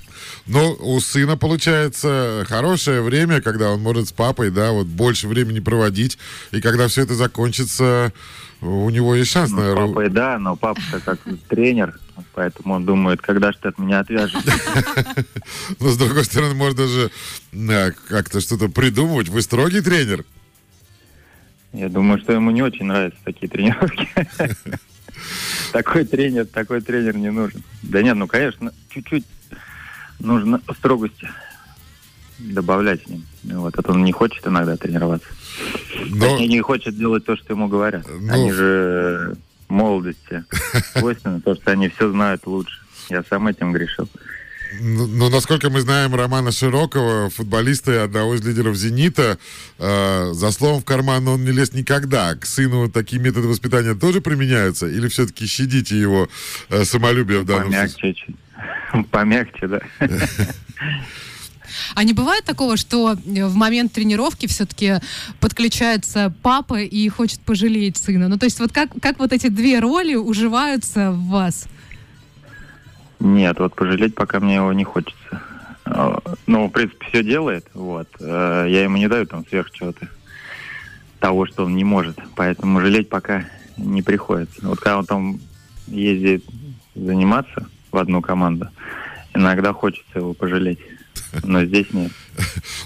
[0.45, 5.60] Ну, у сына получается хорошее время, когда он может с папой, да, вот больше времени
[5.60, 6.17] проводить.
[6.52, 8.13] И когда все это закончится,
[8.62, 9.88] у него есть шанс, Ну, наверное.
[9.88, 11.19] папой, да, но папа-то как
[11.50, 12.00] тренер,
[12.34, 14.54] поэтому он думает, когда же ты от меня отвяжешься.
[15.80, 17.12] Но, с другой стороны, можно же
[17.52, 19.30] да, как-то что-то придумывать.
[19.30, 20.26] Вы строгий тренер?
[21.76, 24.08] Я думаю, что ему не очень нравятся такие тренировки.
[25.72, 27.62] Такой тренер, такой тренер не нужен.
[27.84, 29.26] Да нет, ну, конечно, чуть-чуть
[30.20, 31.30] нужно строгости
[32.38, 33.26] добавлять с ним.
[33.44, 35.28] Вот, это он не хочет иногда тренироваться.
[36.10, 36.30] Но...
[36.30, 38.06] Точнее, не хочет делать то, что ему говорят.
[38.08, 38.32] Ну.
[38.32, 39.36] Они же
[39.68, 40.46] молодости
[40.98, 42.82] свойственны, то, что они все знают лучше.
[43.10, 44.08] Я сам этим грешил.
[44.82, 49.38] Ну, ну, насколько мы знаем Романа Широкого, футболиста и одного из лидеров «Зенита»,
[49.78, 52.36] э, за словом в карман он не лез никогда.
[52.36, 54.88] К сыну такие методы воспитания тоже применяются?
[54.88, 56.30] Или все-таки щадите его
[56.70, 57.88] э, самолюбие в данном случае?
[57.90, 58.36] Помягче чуть.
[59.12, 59.82] Помягче, да.
[61.94, 64.96] А не бывает такого, что э, в момент тренировки все-таки
[65.40, 68.28] подключается папа и хочет пожалеть сына?
[68.28, 71.68] Ну, то есть вот как, как вот эти две роли уживаются в вас?
[73.19, 75.41] Нет, вот пожалеть пока мне его не хочется.
[75.86, 78.08] А, Ну, в принципе, все делает, вот.
[78.19, 80.08] Э, Я ему не даю там сверх чего-то
[81.19, 82.19] того, что он не может.
[82.36, 83.45] Поэтому жалеть пока
[83.78, 84.65] не приходится.
[84.67, 85.39] Вот когда он там
[85.88, 86.43] ездит
[86.93, 88.67] заниматься в одну команду,
[89.34, 90.80] иногда хочется его пожалеть.
[91.43, 92.12] Но здесь нет.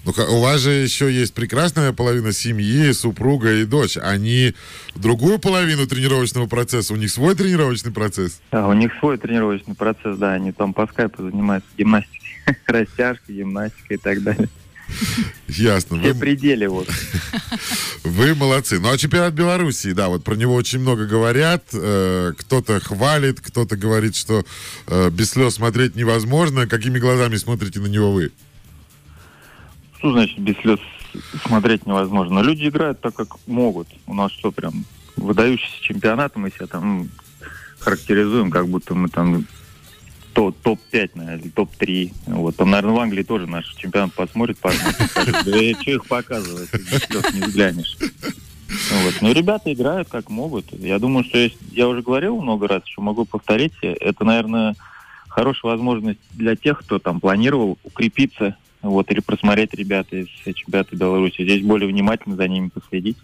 [0.05, 3.97] Ну, у вас же еще есть прекрасная половина семьи, супруга и дочь.
[3.97, 4.53] Они
[4.95, 8.41] другую половину тренировочного процесса, у них свой тренировочный процесс.
[8.51, 12.19] А у них свой тренировочный процесс, да, они там по скайпу занимаются гимнастикой,
[12.67, 14.49] растяжкой, гимнастикой и так далее.
[15.47, 15.99] Ясно.
[15.99, 16.89] Все Вы, пределы вот.
[18.04, 18.80] вы молодцы.
[18.80, 21.63] Ну, а чемпионат Белоруссии, да, вот про него очень много говорят.
[21.73, 24.43] Э, кто-то хвалит, кто-то говорит, что
[24.88, 26.67] э, без слез смотреть невозможно.
[26.67, 28.32] Какими глазами смотрите на него вы?
[29.97, 30.80] Что значит без слез
[31.45, 32.36] смотреть невозможно?
[32.36, 33.88] Но люди играют так, как могут.
[34.08, 34.86] У нас что, прям
[35.17, 37.10] выдающийся чемпионат, мы себя там
[37.80, 39.45] характеризуем, как будто мы там
[40.33, 42.13] то- топ-5, наверное, или топ-3.
[42.27, 42.55] Вот.
[42.55, 46.69] Там, наверное, в Англии тоже наш чемпионат посмотрит, да что их показывать,
[47.33, 47.97] не взглянешь.
[49.03, 49.21] Вот.
[49.21, 50.71] Но ребята играют как могут.
[50.73, 53.73] Я думаю, что я уже говорил много раз, что могу повторить.
[53.81, 54.75] Это, наверное,
[55.27, 61.43] хорошая возможность для тех, кто там планировал укрепиться, вот, или просмотреть ребята из чемпионата Беларуси.
[61.43, 63.17] Здесь более внимательно за ними последить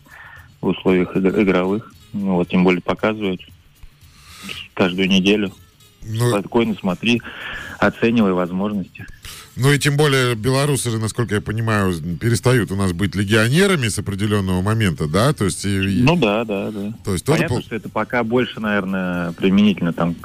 [0.61, 1.93] в условиях игр- игровых.
[2.13, 3.41] Ну, вот, тем более показывают
[4.73, 5.53] каждую неделю.
[6.07, 7.21] Ну, Спокойно смотри,
[7.79, 9.05] оценивай возможности.
[9.55, 13.97] ну и тем более белорусы же, насколько я понимаю, перестают у нас быть легионерами с
[13.99, 15.33] определенного момента, да?
[15.33, 16.93] То есть, и- Ну да, да, да.
[17.03, 20.15] то есть тоже Понятно, пол- что это пока больше, наверное, применительно там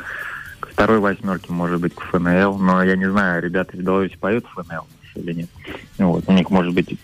[0.60, 2.58] к второй восьмерке, может быть, к ФНЛ.
[2.58, 5.50] Но я не знаю, ребята из Беларуси поют ФНЛ или нет.
[5.98, 6.24] Вот.
[6.26, 6.98] У них, может быть,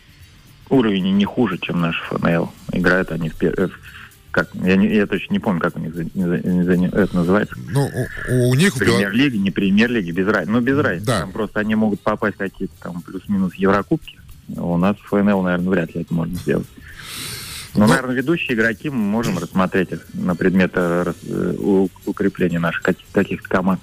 [0.68, 2.50] уровень не хуже, чем наш ФНЛ.
[2.72, 3.78] Играют они в, пер- э, в-
[4.36, 7.54] как, я, не- я точно не помню, как у них за- за- это называется.
[7.70, 7.88] ну,
[8.28, 10.50] у, у них Премьер-лиги, не премьер-лиги, без разницы.
[10.52, 11.06] Ну, без разницы.
[11.06, 11.20] Да.
[11.20, 14.18] Там просто они могут попасть какие-то там плюс-минус Еврокубки.
[14.56, 16.66] У нас в ФНЛ, наверное, вряд ли это можно сделать.
[17.74, 22.82] Но, Ну- наверное, ведущие игроки мы можем рассмотреть их на предмет э, э, укрепления наших
[22.82, 23.80] каких- каких-то команд.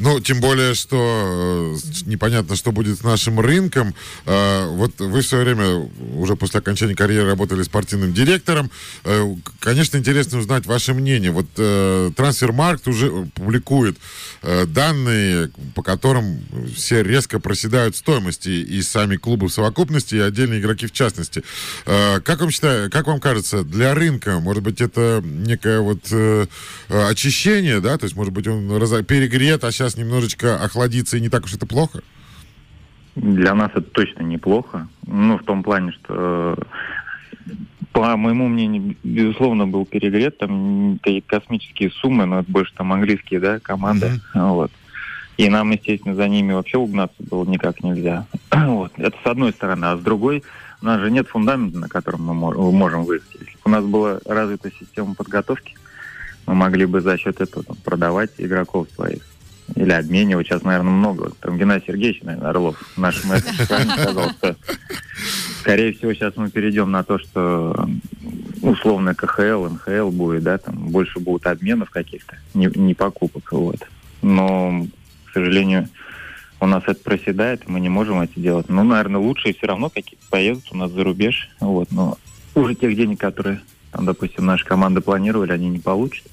[0.00, 3.94] Ну, тем более, что э, непонятно, что будет с нашим рынком.
[4.26, 8.70] Э, вот вы в свое время, уже после окончания карьеры, работали спортивным директором.
[9.04, 9.26] Э,
[9.58, 11.32] конечно, интересно узнать ваше мнение.
[11.32, 13.96] Вот э, Трансфермаркт уже публикует
[14.42, 16.40] данные, по которым
[16.74, 18.50] все резко проседают стоимости.
[18.50, 21.42] И сами клубы в совокупности, и отдельные игроки в частности.
[21.84, 26.04] Как вам считаете, как вам кажется, для рынка, может быть, это некое вот
[26.88, 27.98] очищение, да?
[27.98, 28.68] То есть, может быть, он
[29.04, 32.02] перегрет, а сейчас немножечко охладится, и не так уж это плохо?
[33.16, 34.88] Для нас это точно неплохо.
[35.06, 37.52] Ну, в том плане, что, э,
[37.92, 40.38] по моему мнению, безусловно, был перегрет.
[40.38, 44.20] Там космические суммы, но это больше там английские, да, команды.
[44.34, 44.70] Вот.
[45.36, 48.26] И нам, естественно, за ними вообще угнаться было никак нельзя.
[48.50, 48.92] Вот.
[48.96, 49.84] Это с одной стороны.
[49.86, 50.42] А с другой,
[50.82, 53.38] у нас же нет фундамента, на котором мы мо- можем вырасти.
[53.40, 55.74] Если бы у нас была развита система подготовки,
[56.46, 59.22] мы могли бы за счет этого там, продавать игроков своих.
[59.74, 60.46] Или обменивать.
[60.46, 61.32] Сейчас, наверное, много.
[61.40, 62.82] Там Геннадий Сергеевич, наверное, Орлов
[63.32, 64.56] этом правильно сказал, что
[65.60, 67.88] скорее всего сейчас мы перейдем на то, что
[68.62, 73.78] условно КХЛ, НХЛ будет, да, там больше будут обменов каких-то, не, не покупок, вот.
[74.22, 74.86] Но,
[75.26, 75.88] к сожалению,
[76.60, 78.68] у нас это проседает, мы не можем это делать.
[78.68, 82.18] Ну, наверное, лучшие все равно какие-то поедут у нас за рубеж, вот, но
[82.54, 83.60] уже тех денег, которые,
[83.92, 86.26] там, допустим, наши команды планировали, они не получат.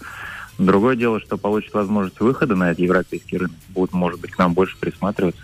[0.58, 4.54] Другое дело, что получат возможность выхода на этот европейский рынок, будут, может быть, к нам
[4.54, 5.42] больше присматриваться.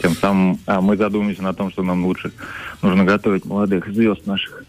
[0.00, 2.32] Тем самым а мы задумаемся на том, что нам лучше
[2.80, 4.64] нужно готовить молодых звезд наших.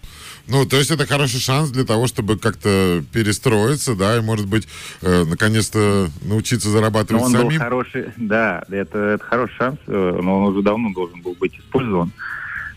[0.48, 4.68] Ну, то есть это хороший шанс для того, чтобы как-то перестроиться, да, и, может быть,
[5.02, 7.60] э, наконец-то научиться Но зарабатывать он был самим.
[7.60, 12.12] хороший, да, это, это хороший шанс, э, но он уже давно должен был быть использован.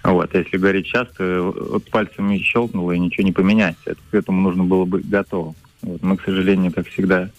[0.04, 3.82] Вот, если говорить сейчас, то э, вот пальцами щелкнуло и ничего не поменяется.
[3.90, 5.56] Это, к этому нужно было быть готовым.
[5.82, 7.30] Вот, мы, к сожалению, как всегда,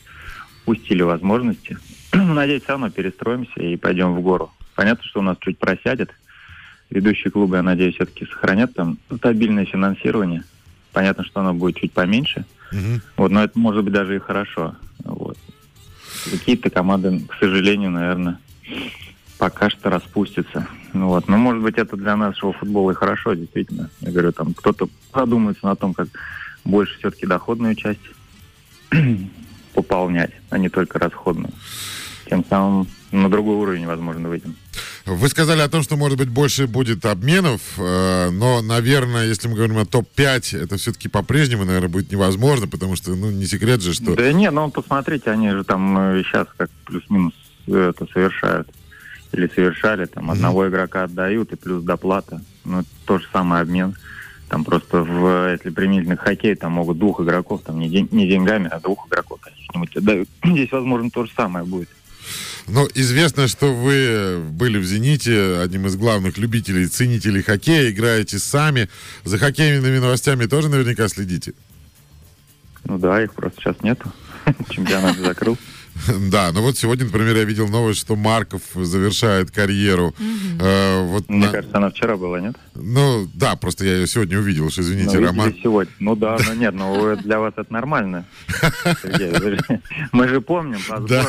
[0.64, 1.78] упустили возможности.
[2.14, 4.52] Надеюсь, все равно перестроимся и пойдем в гору.
[4.76, 6.12] Понятно, что у нас чуть просядет.
[6.90, 10.44] Ведущие клубы, я надеюсь, все-таки сохранят там стабильное финансирование.
[10.94, 12.46] Понятно, что оно будет чуть поменьше.
[12.72, 13.02] Мгм.
[13.18, 14.76] Вот, но это может быть даже и хорошо.
[15.04, 15.38] Вот.
[16.32, 18.40] Какие-то команды, к сожалению, наверное,
[19.38, 20.68] пока что распустится.
[20.94, 23.90] Ну вот, ну может быть это для нашего футбола и хорошо, действительно.
[24.02, 26.08] Я говорю, там кто-то задумается на том, как
[26.64, 28.00] больше все-таки доходную часть
[29.74, 31.54] пополнять, а не только расходную.
[32.30, 34.56] Тем самым на другой уровень, возможно, выйдем.
[35.06, 39.56] Вы сказали о том, что, может быть, больше будет обменов, э, но, наверное, если мы
[39.56, 43.94] говорим о топ-5, это все-таки по-прежнему, наверное, будет невозможно, потому что, ну, не секрет же,
[43.94, 44.16] что...
[44.16, 47.34] Да не, ну посмотрите, они же там э, сейчас как плюс-минус
[47.68, 48.68] это совершают.
[49.32, 52.42] Или совершали, там, одного игрока отдают и плюс доплата.
[52.66, 53.96] Ну, то же самый обмен.
[54.50, 58.28] Там просто, в, если применительно к хоккею, там могут двух игроков, там не, день, не
[58.28, 60.30] деньгами, а двух игроков каких-нибудь отдают.
[60.44, 61.90] Здесь, возможно, то же самое будет.
[62.68, 68.90] Ну, известно, что вы были в «Зените» одним из главных любителей, ценителей хоккея, играете сами.
[69.24, 71.54] За хоккейными новостями тоже наверняка следите?
[72.84, 74.12] Ну да, их просто сейчас нету.
[74.70, 75.58] Чемпионат закрыл.
[76.32, 80.14] Да, ну вот сегодня, например, я видел новость, что Марков завершает карьеру.
[80.60, 81.52] Э, вот Мне на...
[81.52, 82.56] кажется, она вчера была, нет?
[82.76, 85.56] Ну, да, просто я ее сегодня увидел, что, извините, ну, Роман.
[85.62, 85.94] сегодня.
[86.00, 88.26] Ну да, ну нет, ну для вас это нормально.
[90.12, 91.26] Мы же помним по Да,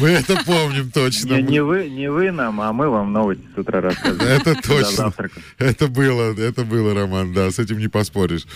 [0.00, 1.40] мы это помним точно.
[1.40, 4.40] Не вы, не вы нам, а мы вам новости с утра рассказываем.
[4.40, 5.12] Это точно.
[5.58, 8.46] Это было, это было, Роман, да, с этим не поспоришь.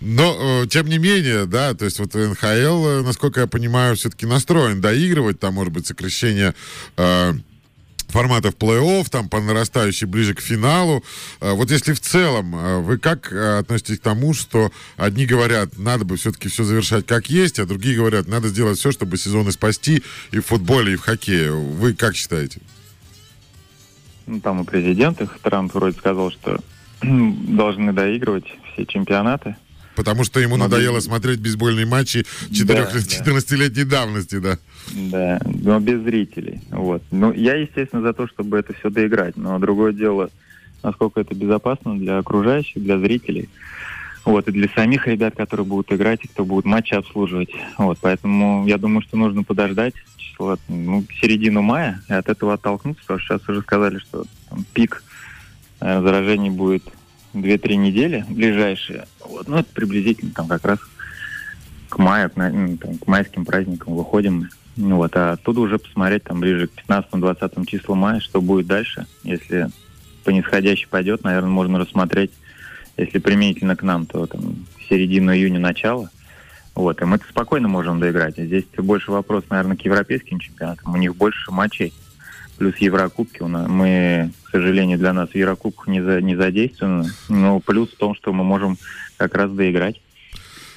[0.00, 4.26] Но, э, тем не менее, да, то есть вот НХЛ, э, насколько я понимаю, все-таки
[4.26, 6.54] настроен да доигрывать, там может быть сокращение
[6.96, 7.32] э,
[8.08, 11.02] форматов плей-офф, там по нарастающей ближе к финалу.
[11.40, 15.78] Э, вот если в целом, э, вы как э, относитесь к тому, что одни говорят,
[15.78, 19.52] надо бы все-таки все завершать как есть, а другие говорят, надо сделать все, чтобы сезоны
[19.52, 21.50] спасти и в футболе, и в хоккее.
[21.52, 22.60] Вы как считаете?
[24.26, 26.60] Ну, там и президент их, Трамп вроде сказал, что
[27.02, 29.56] должны доигрывать все чемпионаты.
[29.94, 34.58] Потому что ему надоело смотреть бейсбольные матчи 14-летней да, давности, да.
[34.90, 36.60] Да, но без зрителей.
[36.70, 37.02] Вот.
[37.10, 39.36] Ну, я, естественно, за то, чтобы это все доиграть.
[39.36, 40.30] Но другое дело,
[40.82, 43.48] насколько это безопасно для окружающих, для зрителей.
[44.24, 47.50] Вот, и для самих ребят, которые будут играть и кто будут матчи обслуживать.
[47.76, 53.02] Вот, поэтому я думаю, что нужно подождать число, ну, середину мая и от этого оттолкнуться,
[53.02, 55.02] потому что сейчас уже сказали, что там, пик
[55.80, 56.84] э, заражений будет
[57.34, 59.06] 2-3 недели ближайшие.
[59.48, 60.78] Ну, это приблизительно там как раз
[61.88, 64.48] к маю, к, там, к майским праздникам выходим.
[64.76, 69.06] Ну, вот, а оттуда уже посмотреть там ближе к 15-20 числу мая, что будет дальше.
[69.22, 69.68] Если
[70.24, 72.30] по нисходящей пойдет, наверное, можно рассмотреть,
[72.96, 76.10] если применительно к нам, то там середину июня, начало.
[76.74, 78.38] Вот, и мы это спокойно можем доиграть.
[78.38, 80.94] А здесь больше вопрос, наверное, к европейским чемпионатам.
[80.94, 81.92] У них больше матчей
[82.62, 83.42] плюс Еврокубки.
[83.42, 87.10] У нас, мы, к сожалению, для нас в Еврокубках не, за, не задействованы.
[87.28, 88.78] Но плюс в том, что мы можем
[89.16, 90.00] как раз доиграть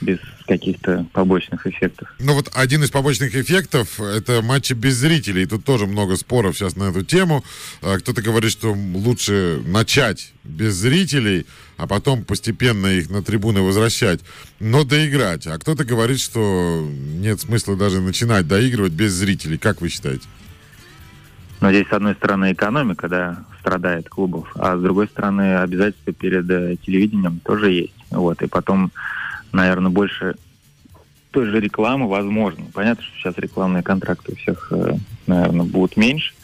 [0.01, 0.17] без
[0.47, 2.11] каких-то побочных эффектов.
[2.17, 5.45] Ну вот один из побочных эффектов это матчи без зрителей.
[5.45, 7.43] Тут тоже много споров сейчас на эту тему.
[7.83, 11.45] А, кто-то говорит, что лучше начать без зрителей,
[11.77, 14.21] а потом постепенно их на трибуны возвращать,
[14.59, 15.45] но доиграть.
[15.45, 19.59] А кто-то говорит, что нет смысла даже начинать доигрывать без зрителей.
[19.59, 20.25] Как вы считаете?
[21.65, 26.47] Но здесь, с одной стороны, экономика, да, страдает клубов, а с другой стороны, обязательства перед
[26.47, 28.05] э, телевидением тоже есть.
[28.11, 28.91] Вот, и потом,
[29.51, 30.35] наверное, больше
[31.31, 32.65] той же рекламы возможно.
[32.71, 34.93] Понятно, что сейчас рекламные контракты у всех, э,
[35.25, 36.35] наверное, будут меньше.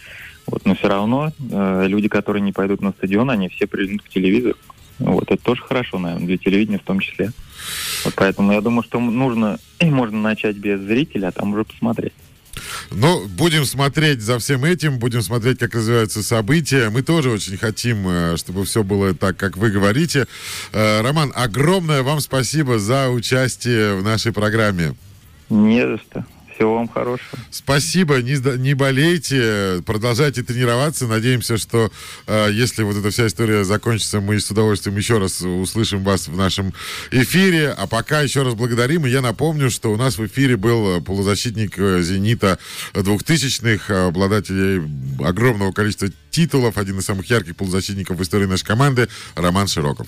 [0.48, 4.10] Вот, но все равно э, люди, которые не пойдут на стадион, они все придут к
[4.10, 4.58] телевизору.
[4.98, 7.30] Вот, это тоже хорошо, наверное, для телевидения в том числе.
[8.06, 12.14] Вот поэтому я думаю, что нужно и можно начать без зрителя, а там уже посмотреть.
[12.92, 16.90] Ну, будем смотреть за всем этим, будем смотреть, как развиваются события.
[16.90, 20.28] Мы тоже очень хотим, э, чтобы все было так, как вы говорите.
[20.74, 24.94] Э, Роман, огромное вам спасибо за участие в нашей программе.
[25.50, 26.26] Не за что.
[26.62, 27.42] Всего вам хорошего.
[27.50, 31.08] Спасибо, не, не болейте, продолжайте тренироваться.
[31.08, 31.92] Надеемся, что
[32.28, 36.38] э, если вот эта вся история закончится, мы с удовольствием еще раз услышим вас в
[36.38, 36.72] нашем
[37.10, 37.72] эфире.
[37.72, 39.08] А пока еще раз благодарим.
[39.08, 42.60] И я напомню, что у нас в эфире был полузащитник э, «Зенита»
[42.94, 44.84] 2000-х, обладатель
[45.20, 50.08] огромного количества титулов, один из самых ярких полузащитников в истории нашей команды, Роман Широков.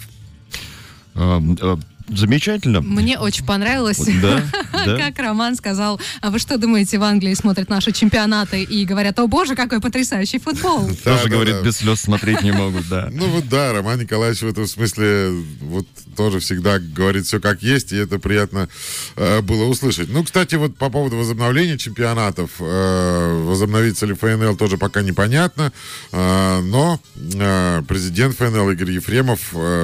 [2.10, 2.82] Замечательно.
[2.82, 4.44] Мне очень понравилось, да,
[4.86, 4.98] да.
[4.98, 9.28] как Роман сказал, а вы что думаете, в Англии смотрят наши чемпионаты и говорят, о
[9.28, 10.90] боже, какой потрясающий футбол.
[11.04, 13.10] Тоже, говорит, без слез смотреть не могут, да.
[13.14, 17.92] Ну вот да, Роман Николаевич в этом смысле вот тоже всегда говорит все как есть,
[17.92, 18.70] и это приятно
[19.16, 20.10] э, было услышать.
[20.10, 25.72] Ну, кстати, вот по поводу возобновления чемпионатов, э, возобновится ли ФНЛ тоже пока непонятно,
[26.12, 29.40] э, но э, президент ФНЛ Игорь Ефремов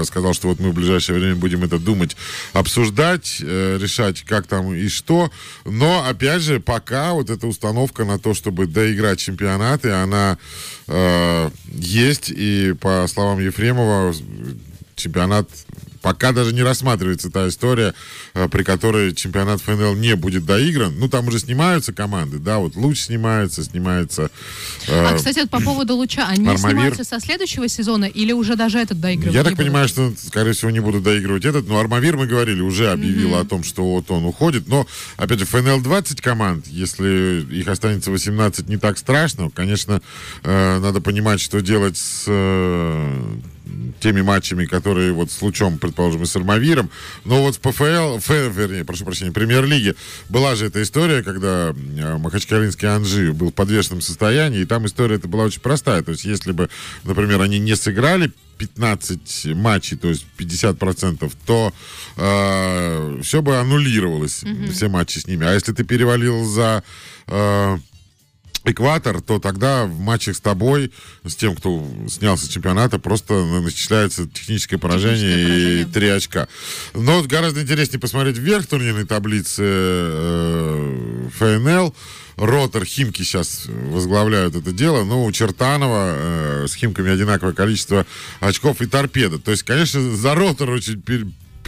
[0.06, 2.16] сказал, что вот мы в ближайшее время будем это думать думать,
[2.54, 5.32] обсуждать, э, решать, как там и что.
[5.66, 10.38] Но, опять же, пока вот эта установка на то, чтобы доиграть чемпионаты, она
[10.88, 12.32] э, есть.
[12.36, 14.14] И по словам Ефремова,
[14.96, 15.48] чемпионат
[16.02, 17.94] пока даже не рассматривается та история,
[18.34, 20.94] э, при которой чемпионат ФНЛ не будет доигран.
[20.98, 24.30] Ну, там уже снимаются команды, да, вот Луч снимается, снимается...
[24.88, 26.60] э, А, кстати, вот по поводу Луча, они Армавир.
[26.60, 29.36] снимаются со следующего сезона или уже даже этот доигрывают?
[29.36, 29.66] Я так будут?
[29.66, 31.68] понимаю, что, скорее всего, не будут доигрывать этот.
[31.68, 34.68] Но Армавир, мы говорили, уже объявил о том, что вот он уходит.
[34.68, 39.50] Но, опять же, ФНЛ 20 команд, если их останется 18, не так страшно.
[39.50, 40.02] Конечно,
[40.44, 43.36] э, надо понимать, что делать с э,
[44.00, 46.90] теми матчами, которые вот с Лучом, предположим, и с Армавиром.
[47.26, 49.96] Но вот в ПФЛ, Ф, вернее, прошу прощения, Премьер-лиге
[50.30, 55.16] была же эта история, когда э, Махачкалинский Анжи был в подвешенном состоянии, и там история
[55.16, 56.02] это была очень простая.
[56.02, 56.70] То есть, если бы,
[57.04, 61.74] например, они не сыграли 15 матчей, то есть 50%, то
[62.18, 65.48] э, все бы аннулировалось, все матчи с ними.
[65.48, 66.84] А если ты перевалил за
[67.28, 67.78] э,
[68.66, 70.92] экватор, то тогда в матчах с тобой,
[71.26, 75.82] с тем, кто снялся с чемпионата, просто начисляется техническое поражение, Техническое поражение.
[75.82, 76.48] и 3 очка.
[76.94, 81.96] Но гораздо интереснее посмотреть вверх турнирной таблицы э, ФНЛ.
[82.38, 88.06] Ротор, Химки сейчас возглавляют это дело, но у Чертанова э, с Химками одинаковое количество
[88.40, 89.40] очков и торпеда.
[89.40, 91.02] То есть, конечно, за Ротор очень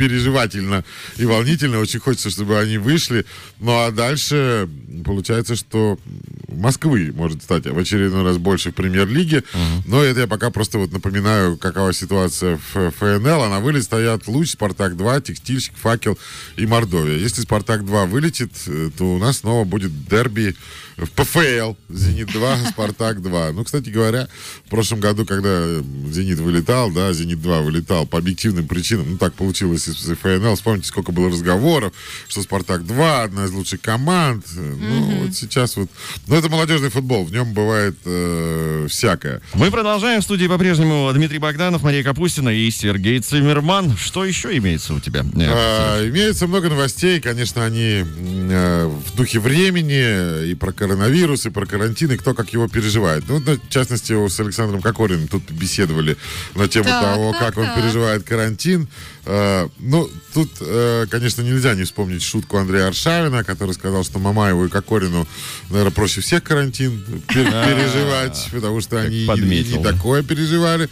[0.01, 0.83] переживательно
[1.17, 1.77] и волнительно.
[1.77, 3.23] Очень хочется, чтобы они вышли.
[3.59, 4.67] Ну а дальше
[5.05, 5.99] получается, что
[6.47, 9.43] Москвы может стать в очередной раз больше в премьер-лиге.
[9.85, 13.43] Но это я пока просто вот напоминаю, какова ситуация в ФНЛ.
[13.43, 16.17] А на вылет стоят Луч, Спартак-2, Текстильщик, Факел
[16.57, 17.17] и Мордовия.
[17.17, 20.55] Если Спартак-2 вылетит, э, то у нас снова будет дерби
[20.97, 21.73] в ПФЛ.
[21.89, 23.51] Зенит-2, Спартак-2.
[23.53, 24.27] Ну, кстати говоря,
[24.65, 29.33] в прошлом году, когда э, Зенит вылетал, да, Зенит-2 вылетал по объективным причинам, ну, так
[29.33, 30.55] получилось из ФНЛ.
[30.55, 31.93] Вспомните, сколько было разговоров,
[32.27, 34.45] что Спартак-2 одна из лучших команд.
[34.55, 35.89] Э, Ну, вот сейчас вот...
[36.27, 39.41] Ну, это молодежный футбол, в нем бывает э, всякое.
[39.53, 40.21] Мы продолжаем.
[40.21, 43.95] В студии по-прежнему Дмитрий Богданов, Мария Капустина и Сергей Циммерман.
[43.97, 45.21] Что еще имеется у тебя?
[45.21, 51.49] Э, А, имеется много новостей, конечно, они э, в духе времени, и про коронавирус, и
[51.49, 53.23] про карантин, и кто как его переживает.
[53.27, 56.17] Ну, в частности, с Александром Кокориным тут беседовали
[56.55, 57.75] на тему Так, того, так, как он так.
[57.75, 58.87] переживает карантин.
[59.25, 64.65] А, ну, тут, э, конечно, нельзя не вспомнить шутку Андрея Аршавина, который сказал, что Мамаеву
[64.65, 65.27] и Кокорину,
[65.69, 69.25] наверное, проще всех карантин пер- переживать, потому что они и-
[69.77, 70.89] не такое переживали.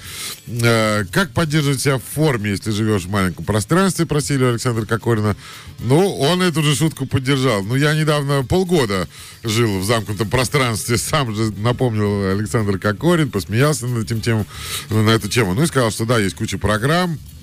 [0.48, 5.36] Э, Как поддерживать себя в форме, если живешь в маленьком пространстве, просили Александра Кокорина.
[5.80, 7.64] Ну, он эту же шутку поддержал.
[7.64, 9.08] Ну, я недавно полгода
[9.44, 14.46] жил в замкнутом пространстве, сам же напомнил Александр Кокорин, посмеялся над этим темом,
[14.90, 15.54] на эту тему.
[15.56, 17.39] Ну и сказал, что да, есть куча программ, Э,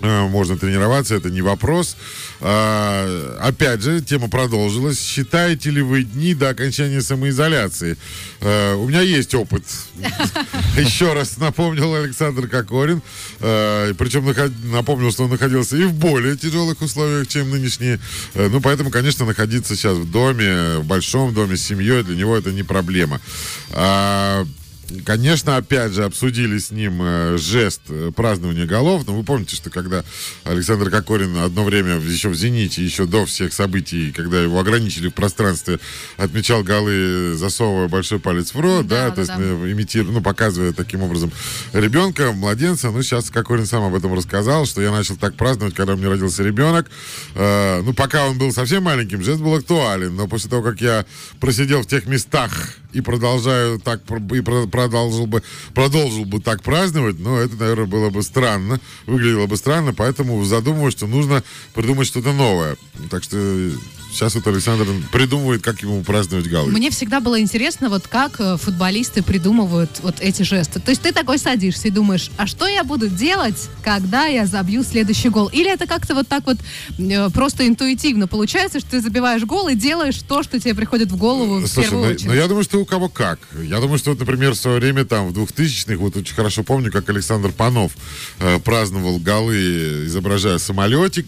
[0.00, 1.96] можно тренироваться, это не вопрос.
[2.40, 5.00] А, опять же, тема продолжилась.
[5.00, 7.98] Считаете ли вы дни до окончания самоизоляции?
[8.40, 9.64] Э, у меня есть опыт.
[10.76, 13.02] Еще раз напомнил Александр Кокорин.
[13.40, 14.24] Э, причем
[14.70, 18.00] напомнил, что он находился и в более тяжелых условиях, чем нынешние.
[18.34, 22.36] Э, ну, поэтому, конечно, находиться сейчас в доме, в большом доме с семьей, для него
[22.36, 23.20] это не проблема.
[25.04, 29.06] Конечно, опять же, обсудили с ним э, жест э, празднования голов.
[29.06, 30.04] Но вы помните, что когда
[30.44, 35.14] Александр Кокорин одно время еще в «Зените», еще до всех событий, когда его ограничили в
[35.14, 35.78] пространстве,
[36.16, 39.38] отмечал голы, засовывая большой палец в рот, да, Да, то есть да.
[39.40, 41.30] э, имитируя, ну, показывая таким образом
[41.72, 42.90] ребенка, младенца.
[42.90, 46.08] Ну, сейчас Кокорин сам об этом рассказал, что я начал так праздновать, когда у меня
[46.08, 46.90] родился ребенок.
[47.34, 51.06] Э, ну, пока он был совсем маленьким, жест был актуален, но после того, как я
[51.38, 54.00] просидел в тех местах и продолжаю так
[54.34, 54.40] и
[54.80, 55.42] продолжил бы
[55.74, 60.94] продолжил бы так праздновать, но это, наверное, было бы странно, выглядело бы странно, поэтому задумываюсь,
[60.94, 61.42] что нужно
[61.74, 62.76] придумать что-то новое.
[63.10, 63.36] Так что
[64.12, 66.70] сейчас вот Александр придумывает, как ему праздновать голы.
[66.70, 70.80] Мне всегда было интересно, вот как э, футболисты придумывают вот эти жесты.
[70.80, 74.82] То есть ты такой садишься и думаешь, а что я буду делать, когда я забью
[74.82, 75.48] следующий гол?
[75.48, 76.58] Или это как-то вот так вот
[76.98, 81.16] э, просто интуитивно получается, что ты забиваешь гол и делаешь то, что тебе приходит в
[81.16, 82.26] голову в Слушай, первую ну, очередь?
[82.26, 83.38] ну, я думаю, что у кого как.
[83.62, 86.92] Я думаю, что, вот, например, в свое время, там, в 2000-х, вот очень хорошо помню,
[86.92, 87.92] как Александр Панов
[88.38, 91.26] э, праздновал голы, изображая самолетик.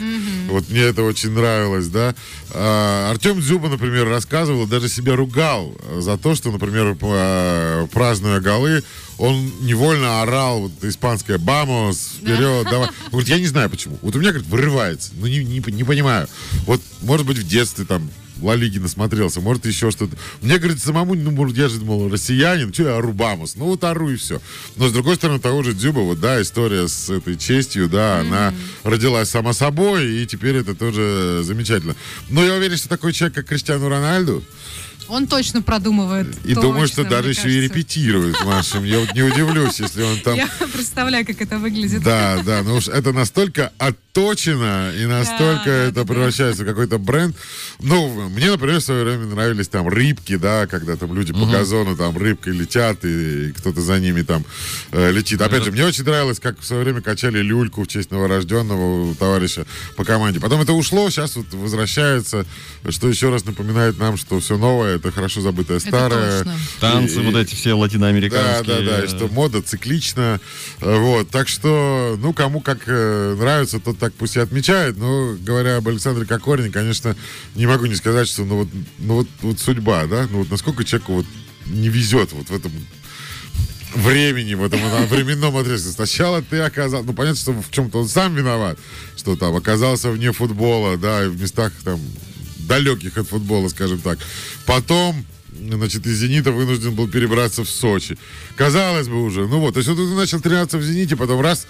[0.48, 2.14] Вот мне это очень нравилось, да.
[2.50, 8.40] А, Артем Дзюба, например, рассказывал, даже себя ругал э, за то, что, например, э, празднуя
[8.40, 8.84] голы,
[9.18, 12.88] он невольно орал вот испанское «Бамос», вперед, давай.
[13.06, 13.98] Он говорит, я не знаю почему.
[14.02, 15.10] Вот у меня, говорит, вырывается.
[15.14, 16.28] Ну, не, не, не понимаю.
[16.66, 18.08] Вот, может быть, в детстве там
[18.40, 20.16] Ла Лиги насмотрелся, может, еще что-то.
[20.40, 23.56] Мне, говорит, самому, ну, может, я же, мол, россиянин, что я ору Бамус?
[23.56, 24.40] Ну, вот ору и все.
[24.76, 28.54] Но, с другой стороны, того же Дзюба, вот, да, история с этой честью, да, она
[28.84, 31.94] родилась сама собой, и теперь это тоже замечательно.
[32.30, 34.42] Но я уверен, что такой человек, как Криштиану Рональду,
[35.12, 36.26] Он точно продумывает.
[36.38, 38.78] и точно, думаю, что даже еще и репетирует, Маша.
[38.78, 40.34] Я вот не удивлюсь, если он там...
[40.36, 42.02] Я представляю, как это выглядит.
[42.02, 46.12] Да, да, ну уж это настолько отточено и настолько Да, это да, да.
[46.14, 47.36] превращается в какой-то бренд.
[47.80, 51.94] Ну, мне, например, в свое время нравились там рыбки, да, когда там люди по газону
[51.94, 54.46] там рыбкой летят, и, кто-то за ними там
[54.92, 55.42] э, летит.
[55.42, 59.66] Опять же, мне очень нравилось, как в свое время качали люльку в честь новорожденного товарища
[59.96, 60.40] по команде.
[60.40, 62.46] Потом это ушло, сейчас вот возвращается,
[62.88, 66.38] что еще раз напоминает нам, что все новое, это хорошо забытое старое.
[66.44, 66.58] точно.
[66.80, 68.76] Танцы И- вот эти все латиноамериканские.
[68.76, 70.40] да, да, да, и что мода циклична.
[70.80, 74.96] Вот, так что, ну, кому как э, нравится, тот так пусть и отмечает.
[74.96, 77.16] Но, говоря об Александре Кокорине, конечно,
[77.54, 80.84] не могу не сказать, что, ну, вот, ну, вот, вот судьба, да, ну, вот насколько
[80.84, 81.26] человеку вот
[81.66, 82.72] не везет вот в этом
[83.94, 85.90] времени, в этом временном отрезке.
[85.90, 88.78] Сначала ты оказался, ну, понятно, что в чем-то он сам виноват,
[89.16, 92.00] что там оказался вне футбола, да, и в местах там
[92.66, 94.18] далеких от футбола, скажем так.
[94.66, 98.18] Потом, значит, из «Зенита» вынужден был перебраться в Сочи.
[98.56, 101.66] Казалось бы уже, ну вот, то есть ты начал тренироваться в «Зените», потом раз,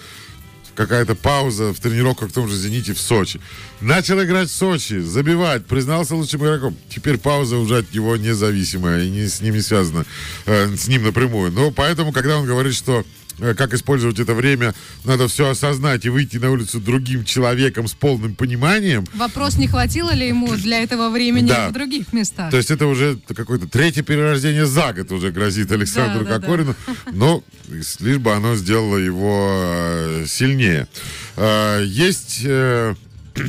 [0.75, 3.39] какая-то пауза в тренировках в том же «Зените» в Сочи.
[3.81, 6.75] Начал играть в Сочи, забивать, признался лучшим игроком.
[6.89, 10.05] Теперь пауза уже от него независимая и не, с ним не связана,
[10.45, 11.51] э, с ним напрямую.
[11.51, 13.05] Но поэтому, когда он говорит, что
[13.39, 14.73] как использовать это время,
[15.03, 20.11] надо все осознать и выйти на улицу другим человеком с полным пониманием, Вопрос, не хватило
[20.13, 21.69] ли ему для этого времени Да.
[21.69, 22.51] в других местах?
[22.51, 26.41] то есть это уже какое-то третье перерождение за год уже грозит Александру Да, да, да.
[26.41, 26.75] Кокорину.
[27.11, 27.43] Но
[27.81, 30.87] с- лишь бы оно сделало его э, сильнее.
[31.35, 32.95] Э, Есть э,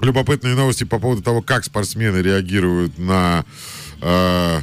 [0.00, 3.44] любопытные новости по поводу того, как спортсмены реагируют на
[4.00, 4.60] э,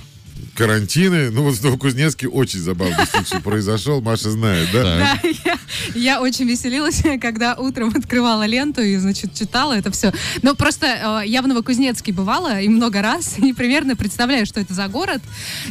[0.60, 1.32] карантины.
[1.32, 4.01] Ну вот в Новокузнецке очень забавный случай произошел.
[4.01, 4.84] Маша знает, да?
[4.84, 5.57] Да, я,
[5.95, 10.12] я очень веселилась, когда утром открывала ленту и, значит, читала это все.
[10.41, 14.74] Но просто э, я в Новокузнецке бывала и много раз, и примерно представляю, что это
[14.74, 15.22] за город.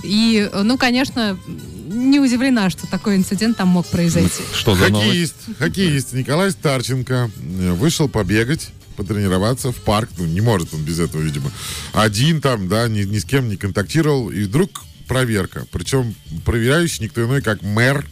[0.03, 1.39] И, э, ну, конечно,
[1.86, 4.43] не удивлена, что такой инцидент там мог произойти.
[4.55, 5.07] Что за новость?
[5.09, 10.11] Хоккеист, хоккеист Николай Старченко э, вышел побегать, потренироваться в парк.
[10.18, 11.51] Ну, не может он без этого, видимо.
[11.92, 14.28] Один там, да, ни, ни с кем не контактировал.
[14.30, 15.66] И вдруг проверка.
[15.72, 18.05] Причем проверяющий никто иной, как мэр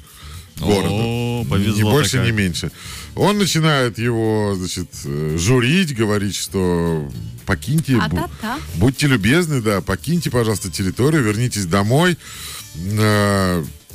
[0.58, 0.88] города.
[0.88, 2.26] О, Ни- повезло Ни больше, так.
[2.26, 2.70] ни меньше.
[3.14, 7.10] Он начинает его, значит, э, журить, говорить, что
[7.44, 8.58] покиньте, бу- А-та-та.
[8.76, 12.16] будьте любезны, да, покиньте, пожалуйста, территорию, вернитесь домой.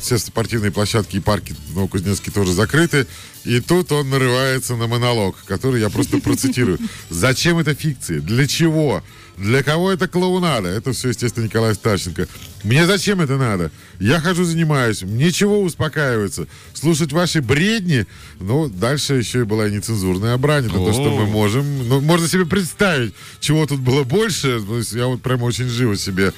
[0.02, 3.06] Все спортивные площадки и парки в Новокузнецке тоже закрыты.
[3.44, 6.80] И тут он нарывается на монолог, который я просто процитирую.
[7.10, 8.20] Зачем это фикции?
[8.20, 9.04] Для чего?
[9.38, 10.70] Для кого это клоунада?
[10.70, 12.28] Это все, естественно, Николай Старченко.
[12.64, 13.72] Мне зачем это надо?
[14.00, 15.02] Я хожу, занимаюсь.
[15.02, 16.48] Мне чего успокаиваться?
[16.74, 18.06] Слушать ваши бредни?
[18.40, 20.66] Ну, дальше еще и была нецензурная брань.
[20.66, 21.88] Это то, что мы можем.
[21.88, 24.62] Ну, можно себе представить, чего тут было больше.
[24.92, 26.34] Я вот прямо очень живо себе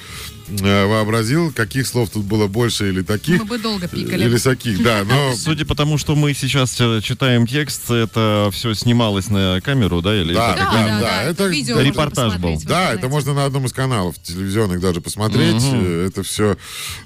[0.48, 3.40] вообразил, каких слов тут было больше или таких.
[3.40, 4.24] Мы бы долго пикали.
[4.24, 5.04] Или таких, да.
[5.04, 10.02] Но Судя по тому, что мы сейчас э, читаем текст, это все снималось на камеру,
[10.02, 10.14] да?
[10.14, 10.72] Или Да, Да, это?
[10.72, 11.22] да, да, да.
[11.22, 12.60] это Видео репортаж был.
[12.64, 15.62] Да, это можно на одном из каналов телевизионных даже посмотреть.
[15.62, 16.56] Э, Это все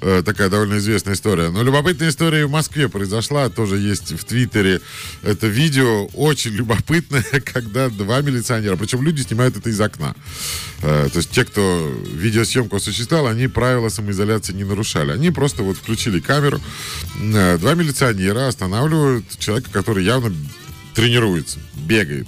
[0.01, 1.51] э, такая довольно известная история.
[1.51, 3.49] Но любопытная история в Москве произошла.
[3.49, 4.81] Тоже есть в Твиттере
[5.23, 6.07] это видео.
[6.15, 10.15] Очень любопытное, когда два милиционера, причем люди снимают это из окна.
[10.83, 15.13] Э, То есть те, кто видеосъемку осуществлял, они правила самоизоляции не нарушали.
[15.13, 16.61] Они просто вот включили камеру.
[17.21, 20.35] Э, Два милиционера останавливают человека, который явно
[20.95, 22.27] тренируется, бегает.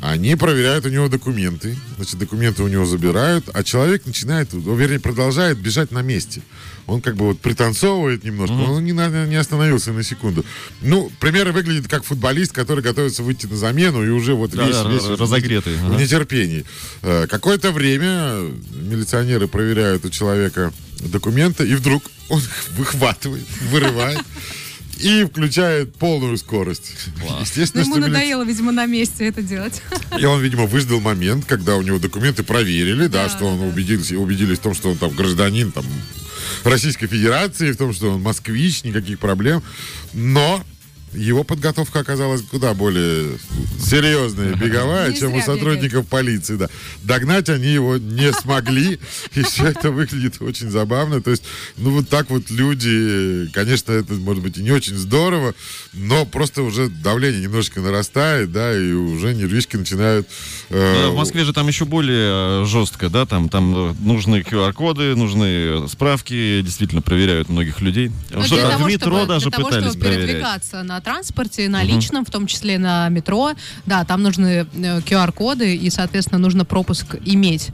[0.00, 5.00] Они проверяют у него документы, значит, документы у него забирают, а человек начинает, ну, вернее,
[5.00, 6.42] продолжает бежать на месте.
[6.86, 10.44] Он как бы вот пританцовывает немножко, он не, на- не остановился на секунду.
[10.82, 14.76] Ну, примеры выглядит как футболист, который готовится выйти на замену и уже вот Да, весь,
[14.76, 16.00] да, весь разогретый, в ага.
[16.02, 16.64] нетерпении.
[17.02, 18.38] Э, Какое-то время
[18.72, 24.20] милиционеры проверяют у человека документы, и вдруг он их выхватывает, вырывает
[24.98, 26.92] и включает полную скорость.
[27.20, 29.82] Ну, Естественно, ему что милиц- надоело, видимо, на месте это делать.
[30.18, 33.66] и он, видимо, выждал момент, когда у него документы проверили, да, Да, что он да.
[33.66, 35.84] убедился, убедились в том, что он там гражданин там,
[36.64, 39.62] Российской Федерации, в том, что он москвич, никаких проблем.
[40.12, 40.62] Но
[41.16, 43.38] его подготовка оказалась куда более
[43.80, 46.56] серьезная беговая, Не чем у сотрудников полиции.
[46.56, 46.68] Да.
[47.02, 48.98] Догнать они его не смогли,
[49.34, 51.20] и все это выглядит очень забавно.
[51.22, 51.44] То есть,
[51.76, 55.54] ну вот так вот люди, конечно, это может быть и не очень здорово,
[55.92, 60.26] но просто уже давление немножечко нарастает, да, и уже нервишки начинают...
[60.70, 64.40] э, Э, В Москве же там еще более э, жестко, да, там, там э, нужны
[64.40, 68.10] QR-коды, нужны справки, действительно проверяют многих людей.
[68.30, 70.26] Ну, Что, для в метро чтобы, даже для того, пытались чтобы проверять.
[70.28, 73.52] передвигаться на транспорте, на личном, в том числе на метро,
[73.86, 77.70] да, там нужны э, QR-коды и, соответственно, нужно пропуск иметь.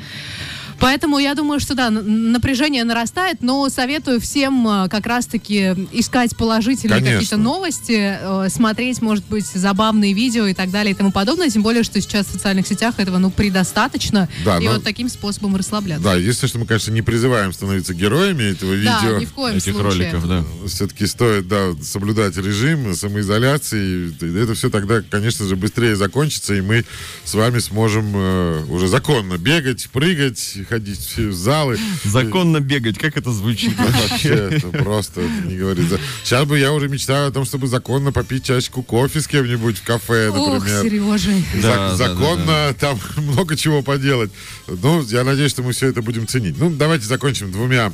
[0.82, 6.98] Поэтому я думаю, что да, напряжение нарастает, но советую всем э, как раз-таки искать положительные
[6.98, 7.20] Конечно.
[7.20, 11.48] какие-то новости, э, смотреть, может быть, забавные видео и так далее и тому подобное.
[11.50, 14.28] Тем более, что сейчас в социальных сетях этого, ну, предостаточно.
[14.44, 16.02] Да, и но- вот таким способом расслабляться.
[16.02, 19.18] Да, единственное, что мы, конечно, не призываем становиться героями этого Да, видео.
[19.20, 20.10] ни в коем Этих случае.
[20.10, 20.44] роликов, да.
[20.66, 24.12] все-таки стоит, да, соблюдать режим самоизоляции.
[24.42, 26.84] Это все тогда, конечно же, быстрее закончится, и мы
[27.24, 31.78] с вами сможем э, уже законно бегать, прыгать, ходить в залы.
[32.04, 35.86] Законно бегать, как это звучит Вообще, это просто не говорит.
[36.24, 39.82] Сейчас бы я уже мечтаю о том, чтобы законно попить чашечку кофе с кем-нибудь в
[39.84, 40.82] кафе, Ох, например.
[40.82, 41.30] Сережа.
[41.60, 44.30] Да, да, законно там много чего поделать.
[44.66, 46.56] Ну, я надеюсь, что мы все это будем ценить.
[46.58, 47.92] Ну, давайте закончим двумя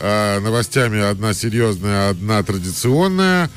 [0.00, 1.00] а, новостями.
[1.00, 3.50] Одна серьезная, одна традиционная.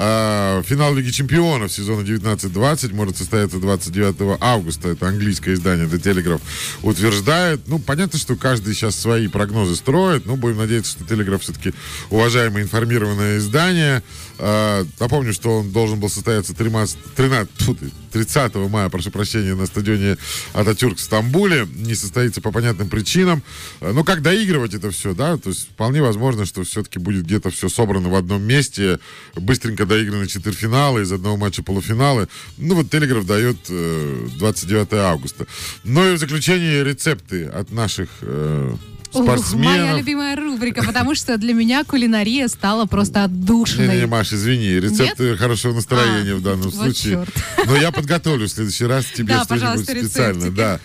[0.00, 4.90] А, финал Лиги Чемпионов сезона 19-20 может состояться 29 августа.
[4.90, 6.40] Это английское издание The Telegraph
[6.82, 7.62] утверждает.
[7.66, 10.24] Ну, понятно, что каждый сейчас свои прогнозы строит.
[10.24, 11.74] Ну, будем надеяться, что Telegraph все-таки
[12.10, 14.04] уважаемое информированное издание.
[14.38, 19.56] А, напомню, что он должен был состояться 13, 13, тьфу ты, 30 мая, прошу прощения,
[19.56, 20.16] на стадионе
[20.52, 21.66] Ататюрк в Стамбуле.
[21.74, 23.42] Не состоится по понятным причинам.
[23.80, 25.36] А, Ну, как доигрывать это все, да?
[25.38, 29.00] То есть вполне возможно, что все-таки будет где-то все собрано в одном месте,
[29.34, 32.28] быстренько доиграны четвертьфиналы, из одного матча полуфиналы.
[32.58, 35.46] Ну, вот Телеграф дает э, 29 августа.
[35.84, 38.74] Ну и в заключение рецепты от наших э,
[39.14, 39.64] Ух, спортсменов.
[39.66, 43.88] моя любимая рубрика, потому что для меня кулинария стала просто отдушиной.
[43.94, 47.14] Не-не, Маш, извини, рецепты хорошего настроения А, в данном вот случае.
[47.14, 47.30] чёрт.
[47.66, 50.44] Но я подготовлю в следующий раз тебе Да, что-нибудь специально.
[50.44, 50.56] рецептики.
[50.56, 50.80] Да.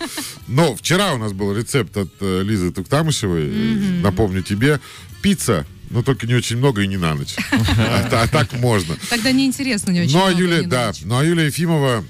[0.48, 3.46] Но вчера у нас был рецепт от э, Лизы Туктамышевой.
[4.02, 4.80] Напомню тебе.
[5.20, 7.36] Пицца, но только не очень много и не на ночь.
[7.78, 8.96] А а так можно.
[9.08, 12.04] Тогда неинтересно не очень Ну а много, Юлия, да, ну а Юлия Ефимова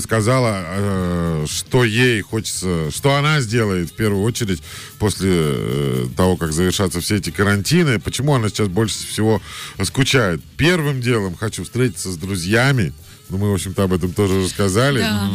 [0.00, 4.62] сказала, э, что ей хочется, что она сделает в первую очередь
[4.98, 8.00] после э, того, как завершатся все эти карантины.
[8.00, 9.42] Почему она сейчас больше всего
[9.82, 10.42] скучает?
[10.56, 12.94] Первым делом хочу встретиться с друзьями.
[13.28, 15.00] Ну, мы, в общем-то, об этом тоже рассказали.
[15.00, 15.30] Да.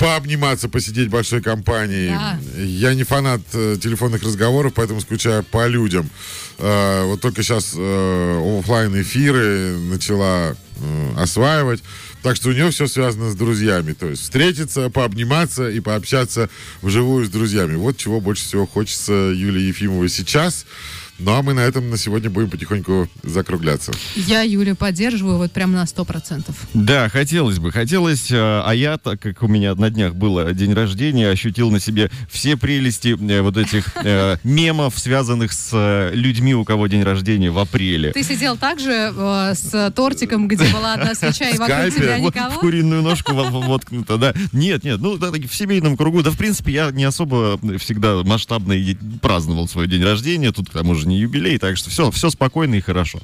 [0.00, 2.08] Пообниматься, посидеть большой компании.
[2.08, 2.38] Да.
[2.56, 6.08] Я не фанат э, телефонных разговоров, поэтому скучаю по людям.
[6.56, 11.82] Э, вот только сейчас офлайн эфиры начала э, осваивать.
[12.22, 13.92] Так что у нее все связано с друзьями.
[13.92, 16.48] То есть встретиться, пообниматься и пообщаться
[16.80, 17.76] вживую с друзьями.
[17.76, 20.64] Вот чего больше всего хочется Юлии Ефимовой сейчас.
[21.22, 23.92] Ну а мы на этом на сегодня будем потихоньку закругляться.
[24.16, 26.56] Я Юлю поддерживаю вот прям на сто процентов.
[26.72, 30.72] Да, хотелось бы, хотелось, э, а я, так как у меня на днях было день
[30.72, 36.54] рождения, ощутил на себе все прелести э, вот этих э, мемов, связанных с э, людьми,
[36.54, 38.12] у кого день рождения в апреле.
[38.12, 42.36] Ты сидел также э, с тортиком, где была одна свеча, и вокруг тебя Вот в
[42.36, 42.60] никого?
[42.60, 44.34] куриную ножку во- во- воткнуто, да.
[44.52, 46.22] Нет, нет, ну, да, в семейном кругу.
[46.22, 48.74] Да, в принципе, я не особо всегда масштабно
[49.20, 50.50] праздновал свой день рождения.
[50.52, 53.20] Тут, к тому же, не юбилей, так что все, все спокойно и хорошо.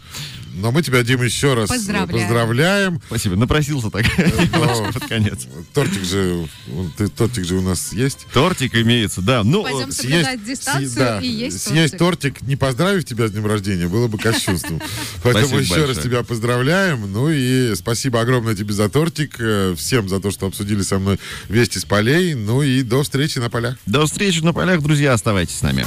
[0.59, 2.09] Но мы тебя, Дима, еще раз Поздравляем.
[2.09, 3.01] поздравляем.
[3.09, 5.47] Спасибо, напросился так немножко под конец.
[5.75, 6.49] Тортик же,
[6.97, 8.27] ты- тортик же у нас есть.
[8.33, 9.45] Тортик имеется, да.
[9.45, 12.37] Ну, Пойдем э, соблюдать дистанцию съесть- да, и есть съесть тортик.
[12.37, 14.81] тортик, не поздравив тебя с днем рождения, было бы кощунством.
[15.23, 16.05] Поэтому Спасибо еще раз большое.
[16.07, 17.13] тебя поздравляем.
[17.13, 19.37] Ну и спасибо огромное тебе за тортик.
[19.39, 21.21] э, Всем за то, что обсудили со мной
[21.51, 22.33] вести с полей.
[22.33, 23.77] Ну и до встречи на полях.
[23.85, 25.85] До встречи на полях, друзья, оставайтесь с нами.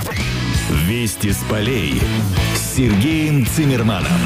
[0.70, 1.99] Вести с полей
[2.55, 4.20] с Сергеем Цимерманом.